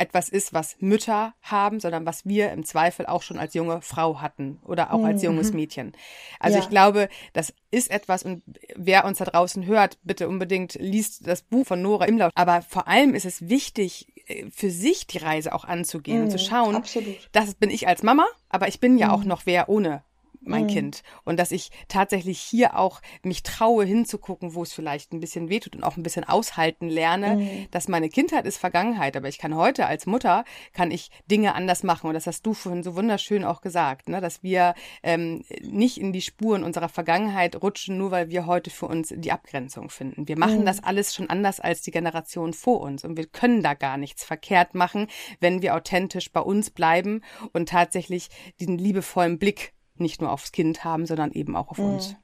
etwas 0.00 0.28
ist, 0.28 0.52
was 0.52 0.76
Mütter 0.80 1.34
haben, 1.42 1.78
sondern 1.78 2.06
was 2.06 2.24
wir 2.24 2.50
im 2.52 2.64
Zweifel 2.64 3.06
auch 3.06 3.22
schon 3.22 3.38
als 3.38 3.54
junge 3.54 3.82
Frau 3.82 4.20
hatten 4.20 4.58
oder 4.64 4.92
auch 4.92 5.04
als 5.04 5.22
junges 5.22 5.50
mhm. 5.50 5.56
Mädchen. 5.56 5.92
Also 6.38 6.58
ja. 6.58 6.64
ich 6.64 6.70
glaube, 6.70 7.08
das 7.32 7.52
ist 7.70 7.90
etwas 7.90 8.22
und 8.22 8.42
wer 8.74 9.04
uns 9.04 9.18
da 9.18 9.26
draußen 9.26 9.66
hört, 9.66 9.98
bitte 10.02 10.28
unbedingt 10.28 10.74
liest 10.74 11.26
das 11.26 11.42
Buch 11.42 11.66
von 11.66 11.82
Nora 11.82 12.06
Imlaut. 12.06 12.32
Aber 12.34 12.62
vor 12.62 12.88
allem 12.88 13.14
ist 13.14 13.26
es 13.26 13.48
wichtig, 13.48 14.08
äh, 14.26 14.46
für 14.50 14.70
sich 14.70 15.06
die 15.06 15.18
Reise 15.18 15.54
auch 15.54 15.64
anzugehen 15.64 16.18
mhm, 16.18 16.24
und 16.24 16.30
zu 16.30 16.38
mhm. 16.38 16.48
schauen, 16.48 16.76
absolut. 16.76 17.28
das 17.32 17.54
bin 17.54 17.70
ich 17.70 17.86
als 17.86 18.02
Mama, 18.02 18.26
aber 18.48 18.68
ich 18.68 18.80
bin 18.80 18.96
ja 18.96 19.08
mhm. 19.08 19.12
auch 19.12 19.24
noch 19.24 19.42
wer 19.44 19.68
ohne 19.68 20.02
mein 20.40 20.64
mhm. 20.64 20.68
Kind. 20.68 21.02
Und 21.24 21.38
dass 21.38 21.52
ich 21.52 21.70
tatsächlich 21.88 22.40
hier 22.40 22.78
auch 22.78 23.00
mich 23.22 23.42
traue, 23.42 23.84
hinzugucken, 23.84 24.54
wo 24.54 24.62
es 24.62 24.72
vielleicht 24.72 25.12
ein 25.12 25.20
bisschen 25.20 25.48
wehtut 25.48 25.76
und 25.76 25.84
auch 25.84 25.96
ein 25.96 26.02
bisschen 26.02 26.24
aushalten 26.24 26.88
lerne, 26.88 27.36
mhm. 27.36 27.66
dass 27.70 27.88
meine 27.88 28.08
Kindheit 28.08 28.46
ist 28.46 28.58
Vergangenheit, 28.58 29.16
aber 29.16 29.28
ich 29.28 29.38
kann 29.38 29.54
heute 29.54 29.86
als 29.86 30.06
Mutter, 30.06 30.44
kann 30.72 30.90
ich 30.90 31.10
Dinge 31.30 31.54
anders 31.54 31.82
machen. 31.82 32.08
Und 32.08 32.14
das 32.14 32.26
hast 32.26 32.44
du 32.46 32.54
vorhin 32.54 32.82
so 32.82 32.96
wunderschön 32.96 33.44
auch 33.44 33.60
gesagt, 33.60 34.08
ne? 34.08 34.20
dass 34.20 34.42
wir 34.42 34.74
ähm, 35.02 35.44
nicht 35.62 35.98
in 35.98 36.12
die 36.12 36.22
Spuren 36.22 36.64
unserer 36.64 36.88
Vergangenheit 36.88 37.60
rutschen, 37.62 37.98
nur 37.98 38.10
weil 38.10 38.30
wir 38.30 38.46
heute 38.46 38.70
für 38.70 38.86
uns 38.86 39.12
die 39.14 39.32
Abgrenzung 39.32 39.90
finden. 39.90 40.28
Wir 40.28 40.38
machen 40.38 40.60
mhm. 40.60 40.66
das 40.66 40.82
alles 40.82 41.14
schon 41.14 41.28
anders 41.28 41.60
als 41.60 41.82
die 41.82 41.90
Generation 41.90 42.52
vor 42.52 42.80
uns. 42.80 43.04
Und 43.04 43.16
wir 43.16 43.26
können 43.26 43.62
da 43.62 43.74
gar 43.74 43.96
nichts 43.96 44.24
verkehrt 44.24 44.74
machen, 44.74 45.08
wenn 45.40 45.62
wir 45.62 45.74
authentisch 45.74 46.32
bei 46.32 46.40
uns 46.40 46.70
bleiben 46.70 47.22
und 47.52 47.68
tatsächlich 47.68 48.28
diesen 48.58 48.78
liebevollen 48.78 49.38
Blick 49.38 49.72
nicht 50.00 50.20
nur 50.20 50.32
aufs 50.32 50.52
Kind 50.52 50.84
haben, 50.84 51.06
sondern 51.06 51.32
eben 51.32 51.56
auch 51.56 51.68
auf 51.68 51.78
mhm. 51.78 51.94
uns. 51.94 52.16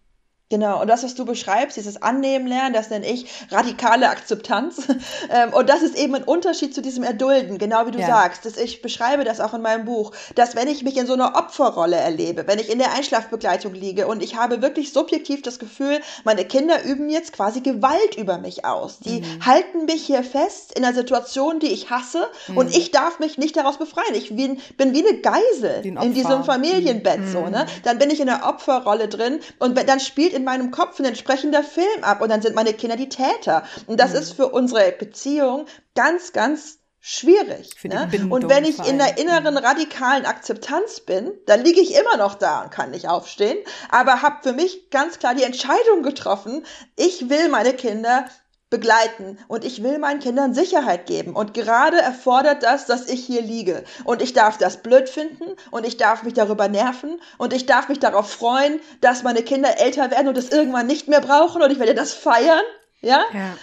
Genau, 0.48 0.80
und 0.80 0.86
das, 0.86 1.02
was 1.02 1.16
du 1.16 1.24
beschreibst, 1.24 1.76
dieses 1.76 2.00
Annehmen 2.00 2.46
lernen, 2.46 2.72
das 2.72 2.88
nenne 2.88 3.04
ich 3.10 3.26
radikale 3.50 4.08
Akzeptanz. 4.08 4.86
Ähm, 5.28 5.52
und 5.52 5.68
das 5.68 5.82
ist 5.82 5.96
eben 5.96 6.14
ein 6.14 6.22
Unterschied 6.22 6.74
zu 6.74 6.82
diesem 6.82 7.02
Erdulden, 7.02 7.58
genau 7.58 7.86
wie 7.86 7.90
du 7.90 7.98
ja. 7.98 8.06
sagst. 8.06 8.44
Dass 8.44 8.56
ich 8.56 8.82
beschreibe 8.82 9.24
das 9.24 9.40
auch 9.40 9.54
in 9.54 9.62
meinem 9.62 9.84
Buch, 9.84 10.12
dass 10.34 10.54
wenn 10.54 10.68
ich 10.68 10.82
mich 10.82 10.96
in 10.96 11.06
so 11.06 11.14
einer 11.14 11.34
Opferrolle 11.36 11.96
erlebe, 11.96 12.46
wenn 12.46 12.58
ich 12.58 12.70
in 12.70 12.78
der 12.78 12.92
Einschlafbegleitung 12.92 13.74
liege 13.74 14.06
und 14.06 14.22
ich 14.22 14.36
habe 14.36 14.62
wirklich 14.62 14.92
subjektiv 14.92 15.42
das 15.42 15.58
Gefühl, 15.58 16.00
meine 16.24 16.44
Kinder 16.44 16.84
üben 16.84 17.08
jetzt 17.08 17.32
quasi 17.32 17.60
Gewalt 17.60 18.16
über 18.16 18.38
mich 18.38 18.64
aus. 18.64 18.98
Die 19.00 19.20
mhm. 19.20 19.46
halten 19.46 19.84
mich 19.86 20.04
hier 20.04 20.22
fest 20.22 20.76
in 20.76 20.84
einer 20.84 20.94
Situation, 20.94 21.58
die 21.58 21.68
ich 21.68 21.90
hasse 21.90 22.28
mhm. 22.48 22.58
und 22.58 22.76
ich 22.76 22.90
darf 22.90 23.18
mich 23.18 23.38
nicht 23.38 23.56
daraus 23.56 23.78
befreien. 23.78 24.14
Ich 24.14 24.34
bin, 24.34 24.60
bin 24.76 24.94
wie 24.94 25.06
eine 25.06 25.18
Geisel 25.20 25.84
in 25.84 26.14
diesem 26.14 26.44
Familienbett, 26.44 27.20
mhm. 27.20 27.32
so, 27.32 27.46
ne? 27.46 27.66
Dann 27.84 27.98
bin 27.98 28.10
ich 28.10 28.20
in 28.20 28.26
der 28.26 28.46
Opferrolle 28.46 29.08
drin 29.08 29.40
und 29.58 29.76
dann 29.88 30.00
spielt 30.00 30.35
in 30.36 30.44
meinem 30.44 30.70
Kopf 30.70 30.98
ein 30.98 31.06
entsprechender 31.06 31.64
Film 31.64 32.02
ab 32.02 32.20
und 32.20 32.28
dann 32.28 32.42
sind 32.42 32.54
meine 32.54 32.74
Kinder 32.74 32.96
die 32.96 33.08
Täter. 33.08 33.64
Und 33.86 33.98
das 33.98 34.12
mhm. 34.12 34.18
ist 34.18 34.32
für 34.34 34.48
unsere 34.48 34.92
Beziehung 34.92 35.66
ganz, 35.94 36.32
ganz 36.32 36.78
schwierig. 37.00 37.72
Ne? 37.84 38.10
Und 38.30 38.48
wenn 38.48 38.64
ich 38.64 38.84
in 38.84 38.98
der 38.98 39.16
inneren 39.16 39.54
mhm. 39.54 39.60
radikalen 39.60 40.26
Akzeptanz 40.26 41.00
bin, 41.00 41.32
dann 41.46 41.62
liege 41.62 41.80
ich 41.80 41.94
immer 41.94 42.16
noch 42.16 42.34
da 42.34 42.62
und 42.62 42.72
kann 42.72 42.90
nicht 42.90 43.08
aufstehen, 43.08 43.58
aber 43.90 44.22
habe 44.22 44.42
für 44.42 44.52
mich 44.52 44.90
ganz 44.90 45.20
klar 45.20 45.34
die 45.34 45.44
Entscheidung 45.44 46.02
getroffen, 46.02 46.66
ich 46.96 47.28
will 47.28 47.48
meine 47.48 47.74
Kinder 47.74 48.26
begleiten 48.68 49.38
und 49.46 49.64
ich 49.64 49.82
will 49.82 49.98
meinen 49.98 50.18
Kindern 50.18 50.52
Sicherheit 50.52 51.06
geben. 51.06 51.36
Und 51.36 51.54
gerade 51.54 51.98
erfordert 51.98 52.62
das, 52.62 52.86
dass 52.86 53.06
ich 53.06 53.24
hier 53.24 53.42
liege. 53.42 53.84
Und 54.04 54.22
ich 54.22 54.32
darf 54.32 54.58
das 54.58 54.78
blöd 54.78 55.08
finden 55.08 55.44
und 55.70 55.86
ich 55.86 55.96
darf 55.96 56.24
mich 56.24 56.34
darüber 56.34 56.66
nerven 56.68 57.20
und 57.38 57.52
ich 57.52 57.66
darf 57.66 57.88
mich 57.88 58.00
darauf 58.00 58.30
freuen, 58.30 58.80
dass 59.00 59.22
meine 59.22 59.42
Kinder 59.42 59.78
älter 59.78 60.10
werden 60.10 60.28
und 60.28 60.36
es 60.36 60.50
irgendwann 60.50 60.86
nicht 60.86 61.06
mehr 61.06 61.20
brauchen 61.20 61.62
und 61.62 61.70
ich 61.70 61.78
werde 61.78 61.94
das 61.94 62.12
feiern. 62.12 62.64
Ja. 63.02 63.24
ja. 63.32 63.56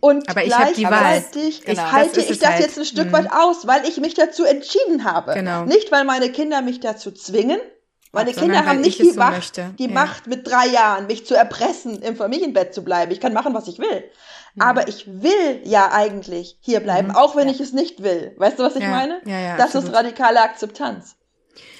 Und 0.00 0.28
aber 0.30 0.42
ich 0.42 0.48
gleichzeitig 0.48 1.64
genau, 1.64 1.92
halte 1.92 2.20
ich 2.20 2.28
das 2.38 2.48
halt. 2.48 2.60
jetzt 2.60 2.78
ein 2.78 2.84
Stück 2.84 3.08
mhm. 3.08 3.12
weit 3.12 3.32
aus, 3.32 3.66
weil 3.66 3.86
ich 3.86 3.98
mich 3.98 4.14
dazu 4.14 4.44
entschieden 4.44 5.04
habe. 5.04 5.34
Genau. 5.34 5.64
Nicht, 5.64 5.90
weil 5.92 6.04
meine 6.04 6.30
Kinder 6.30 6.62
mich 6.62 6.80
dazu 6.80 7.10
zwingen, 7.10 7.60
meine 8.12 8.32
Kinder 8.32 8.64
haben 8.64 8.80
nicht 8.80 9.00
die, 9.00 9.12
Macht, 9.12 9.56
so 9.56 9.62
die 9.78 9.86
ja. 9.86 9.90
Macht, 9.90 10.26
mit 10.26 10.46
drei 10.46 10.66
Jahren 10.66 11.06
mich 11.06 11.26
zu 11.26 11.34
erpressen, 11.34 12.00
im 12.00 12.16
Familienbett 12.16 12.72
zu 12.72 12.82
bleiben. 12.82 13.12
Ich 13.12 13.20
kann 13.20 13.34
machen, 13.34 13.52
was 13.52 13.68
ich 13.68 13.78
will. 13.78 14.04
Mhm. 14.58 14.62
Aber 14.62 14.88
ich 14.88 15.06
will 15.06 15.60
ja 15.64 15.90
eigentlich 15.92 16.58
hier 16.60 16.80
bleiben, 16.80 17.08
mhm. 17.08 17.16
auch 17.16 17.36
wenn 17.36 17.48
ja. 17.48 17.54
ich 17.54 17.60
es 17.60 17.72
nicht 17.72 18.02
will. 18.02 18.34
Weißt 18.36 18.58
du, 18.58 18.64
was 18.64 18.76
ich 18.76 18.82
ja. 18.82 18.90
meine? 18.90 19.20
Ja, 19.24 19.38
ja, 19.38 19.56
das 19.56 19.66
absolut. 19.66 19.88
ist 19.88 19.94
radikale 19.94 20.40
Akzeptanz. 20.40 21.16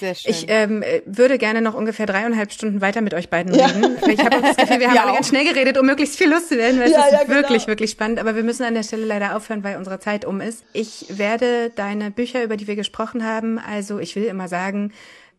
Sehr 0.01 0.15
schön. 0.15 0.31
Ich 0.33 0.47
ähm, 0.49 0.85
würde 1.07 1.39
gerne 1.39 1.61
noch 1.61 1.75
ungefähr 1.75 2.07
dreieinhalb 2.07 2.53
Stunden 2.53 2.81
weiter 2.81 3.01
mit 3.01 3.15
euch 3.15 3.31
beiden 3.31 3.55
reden. 3.55 3.97
Ich 4.09 4.25
habe 4.25 4.41
das 4.41 4.57
Gefühl, 4.57 4.81
wir 4.81 4.89
haben 4.91 4.99
alle 4.99 5.13
ganz 5.13 5.29
schnell 5.29 5.45
geredet, 5.45 5.79
um 5.79 5.87
möglichst 5.87 6.17
viel 6.17 6.31
Lust 6.31 6.49
zu 6.49 6.57
werden, 6.57 6.81
weil 6.81 6.91
ja, 6.91 7.01
es 7.01 7.13
ist 7.13 7.13
ja, 7.13 7.29
wirklich, 7.29 7.63
genau. 7.63 7.69
wirklich 7.69 7.91
spannend. 7.91 8.19
Aber 8.19 8.35
wir 8.35 8.43
müssen 8.43 8.65
an 8.65 8.75
der 8.75 8.83
Stelle 8.83 9.05
leider 9.05 9.37
aufhören, 9.37 9.63
weil 9.65 9.77
unsere 9.77 10.01
Zeit 10.01 10.25
um 10.25 10.41
ist. 10.41 10.65
Ich 10.73 11.07
werde 11.11 11.71
deine 11.71 12.11
Bücher, 12.11 12.43
über 12.43 12.57
die 12.57 12.67
wir 12.67 12.77
gesprochen 12.77 13.25
haben, 13.25 13.59
also 13.59 13.99
ich 13.99 14.17
will 14.17 14.25
immer 14.25 14.49
sagen, 14.49 14.93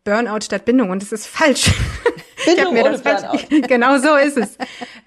Burnout 0.04 0.42
statt 0.42 0.66
Bindung 0.66 0.90
und 0.90 1.04
es 1.04 1.12
ist 1.12 1.28
falsch. 1.28 1.72
Ich 2.58 2.72
mir 2.72 2.84
das 2.84 3.02
falsch. 3.02 3.48
genau 3.68 3.98
so 3.98 4.16
ist 4.16 4.38
es. 4.38 4.58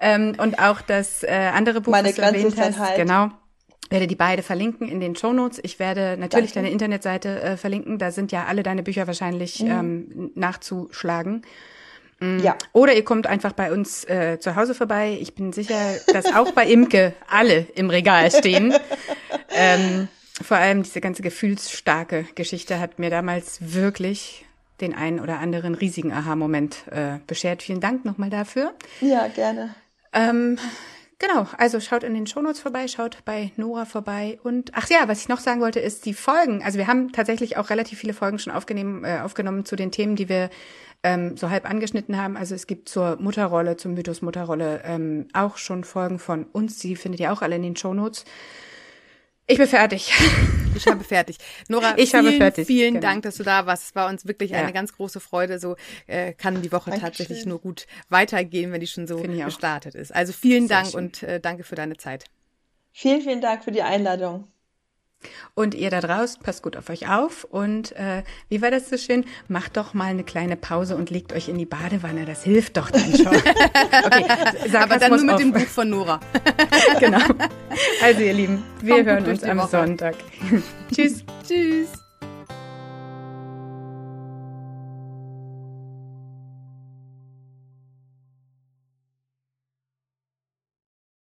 ähm, 0.01 0.35
und 0.39 0.59
auch 0.59 0.81
das 0.81 1.23
äh, 1.23 1.51
andere 1.55 1.81
Buch, 1.81 1.93
Meine 1.93 2.09
was 2.09 2.17
du 2.17 2.23
erwähnt 2.23 2.57
hast, 2.59 2.79
halt. 2.79 2.97
genau. 2.97 3.31
Werde 3.91 4.07
die 4.07 4.17
beide 4.17 4.43
verlinken 4.43 4.89
in 4.89 5.01
den 5.01 5.17
Show 5.17 5.33
Notes. 5.33 5.61
Ich 5.63 5.79
werde 5.79 6.17
natürlich 6.19 6.53
Danke. 6.53 6.67
deine 6.67 6.71
Internetseite 6.71 7.43
äh, 7.43 7.57
verlinken. 7.57 7.99
Da 7.99 8.11
sind 8.11 8.33
ja 8.33 8.47
alle 8.47 8.63
deine 8.63 8.83
Bücher 8.83 9.07
wahrscheinlich 9.07 9.61
mhm. 9.61 9.71
ähm, 9.71 10.31
nachzuschlagen. 10.35 11.43
Mm. 12.23 12.39
Ja. 12.39 12.57
Oder 12.73 12.95
ihr 12.95 13.05
kommt 13.05 13.27
einfach 13.27 13.53
bei 13.53 13.73
uns 13.73 14.05
äh, 14.05 14.39
zu 14.41 14.57
Hause 14.57 14.75
vorbei. 14.75 15.19
Ich 15.21 15.35
bin 15.35 15.53
sicher, 15.53 15.79
dass 16.13 16.35
auch 16.35 16.53
bei 16.53 16.67
Imke 16.67 17.13
alle 17.29 17.67
im 17.75 17.91
Regal 17.91 18.31
stehen. 18.31 18.75
ähm, 19.51 20.09
vor 20.41 20.57
allem 20.57 20.83
diese 20.85 21.01
ganze 21.01 21.23
gefühlsstarke 21.23 22.25
Geschichte 22.35 22.81
hat 22.81 22.99
mir 22.99 23.11
damals 23.11 23.59
wirklich 23.61 24.47
den 24.83 24.95
einen 24.95 25.21
oder 25.21 25.39
anderen 25.39 25.75
riesigen 25.75 26.13
Aha-Moment 26.13 26.85
äh, 26.91 27.19
beschert. 27.27 27.63
Vielen 27.63 27.81
Dank 27.81 28.05
nochmal 28.05 28.31
dafür. 28.31 28.75
Ja, 29.01 29.29
gerne. 29.29 29.75
Ähm, 30.13 30.59
genau, 31.19 31.47
also 31.57 31.81
schaut 31.81 32.03
in 32.03 32.15
den 32.15 32.27
Shownotes 32.27 32.61
vorbei, 32.61 32.87
schaut 32.89 33.25
bei 33.25 33.53
Nora 33.57 33.87
vorbei 33.87 34.39
und 34.43 34.73
ach 34.75 34.91
ja, 34.91 35.09
was 35.09 35.21
ich 35.21 35.29
noch 35.29 35.41
sagen 35.41 35.61
wollte, 35.61 35.81
ist 35.81 36.05
die 36.05 36.15
Folgen. 36.15 36.63
Also 36.63 36.79
wir 36.79 36.87
haben 36.87 37.13
tatsächlich 37.13 37.57
auch 37.57 37.71
relativ 37.71 37.99
viele 37.99 38.13
Folgen 38.13 38.39
schon 38.39 38.53
aufgenommen, 38.53 39.05
äh, 39.05 39.21
aufgenommen 39.23 39.65
zu 39.65 39.77
den 39.77 39.91
Themen, 39.91 40.17
die 40.17 40.29
wir 40.29 40.51
ähm, 41.03 41.37
so 41.37 41.51
halb 41.51 41.69
angeschnitten 41.69 42.17
haben. 42.17 42.37
Also 42.37 42.55
es 42.55 42.67
gibt 42.67 42.89
zur 42.89 43.17
Mutterrolle, 43.17 43.77
zum 43.77 43.95
Mythos 43.95 44.23
Mutterrolle 44.23 44.83
ähm, 44.85 45.29
auch 45.33 45.57
schon 45.57 45.85
Folgen 45.85 46.19
von 46.19 46.45
uns. 46.45 46.79
Die 46.79 46.97
findet 46.97 47.21
ihr 47.21 47.33
auch 47.33 47.43
alle 47.43 47.57
in 47.57 47.63
den 47.63 47.77
Shownotes. 47.77 48.25
Ich 49.47 49.59
bin 49.59 49.67
fertig. 49.67 50.13
Ich 50.75 50.87
habe 50.87 51.05
fertig. 51.05 51.37
Nora, 51.69 51.99
ich 51.99 52.13
vielen, 52.13 52.27
habe 52.27 52.37
fertig. 52.37 52.67
vielen 52.67 52.95
genau. 52.95 53.07
Dank, 53.07 53.25
dass 53.25 53.37
du 53.37 53.43
da 53.43 53.67
warst. 53.67 53.89
Es 53.89 53.95
war 53.95 54.09
uns 54.09 54.27
wirklich 54.27 54.53
ja. 54.53 54.59
eine 54.59 54.73
ganz 54.73 54.95
große 54.95 55.21
Freude. 55.21 55.59
So 55.59 55.77
äh, 56.07 56.33
kann 56.33 56.63
die 56.63 56.73
Woche 56.73 56.91
Dankeschön. 56.91 57.11
tatsächlich 57.11 57.45
nur 57.45 57.61
gut 57.61 57.87
weitergehen, 58.09 58.73
wenn 58.73 58.81
die 58.81 58.87
schon 58.87 59.07
so 59.07 59.19
gestartet 59.19 59.95
ist. 59.95 60.15
Also 60.15 60.33
vielen 60.33 60.69
Sehr 60.69 60.79
Dank 60.79 60.93
schön. 60.93 61.05
und 61.05 61.23
äh, 61.23 61.41
danke 61.41 61.65
für 61.65 61.75
deine 61.75 61.99
Zeit. 61.99 62.25
Vielen, 62.91 63.21
vielen 63.21 63.41
Dank 63.43 63.65
für 63.65 63.71
die 63.71 63.83
Einladung. 63.83 64.49
Und 65.55 65.75
ihr 65.75 65.91
da 65.91 66.01
draußen, 66.01 66.43
passt 66.43 66.63
gut 66.63 66.77
auf 66.77 66.89
euch 66.89 67.09
auf. 67.09 67.45
Und 67.45 67.93
äh, 67.93 68.23
wie 68.49 68.63
war 68.63 68.71
das 68.71 68.89
so 68.89 68.97
schön? 68.97 69.25
Macht 69.49 69.77
doch 69.77 69.95
mal 69.95 70.07
eine 70.07 70.25
kleine 70.25 70.57
Pause 70.57 70.97
und 70.97 71.11
legt 71.11 71.33
euch 71.33 71.49
in 71.49 71.59
die 71.59 71.67
Badewanne. 71.67 72.25
Das 72.25 72.43
hilft 72.43 72.77
doch 72.77 72.91
dann 72.91 73.17
schon. 73.17 73.27
okay, 73.27 74.27
aber 74.75 74.99
dann 74.99 75.11
nur 75.11 75.25
mit 75.25 75.35
auf. 75.35 75.41
dem 75.41 75.53
Buch 75.53 75.67
von 75.67 75.91
Nora. 75.91 76.21
genau. 77.01 77.21
Also 78.03 78.23
ihr 78.23 78.33
Lieben, 78.33 78.63
wir 78.81 78.97
Kommt 78.97 79.07
hören 79.07 79.25
uns 79.27 79.45
am 79.45 79.69
Sonntag. 79.69 80.17
Tschüss. 80.95 81.25
Tschüss. 81.47 81.89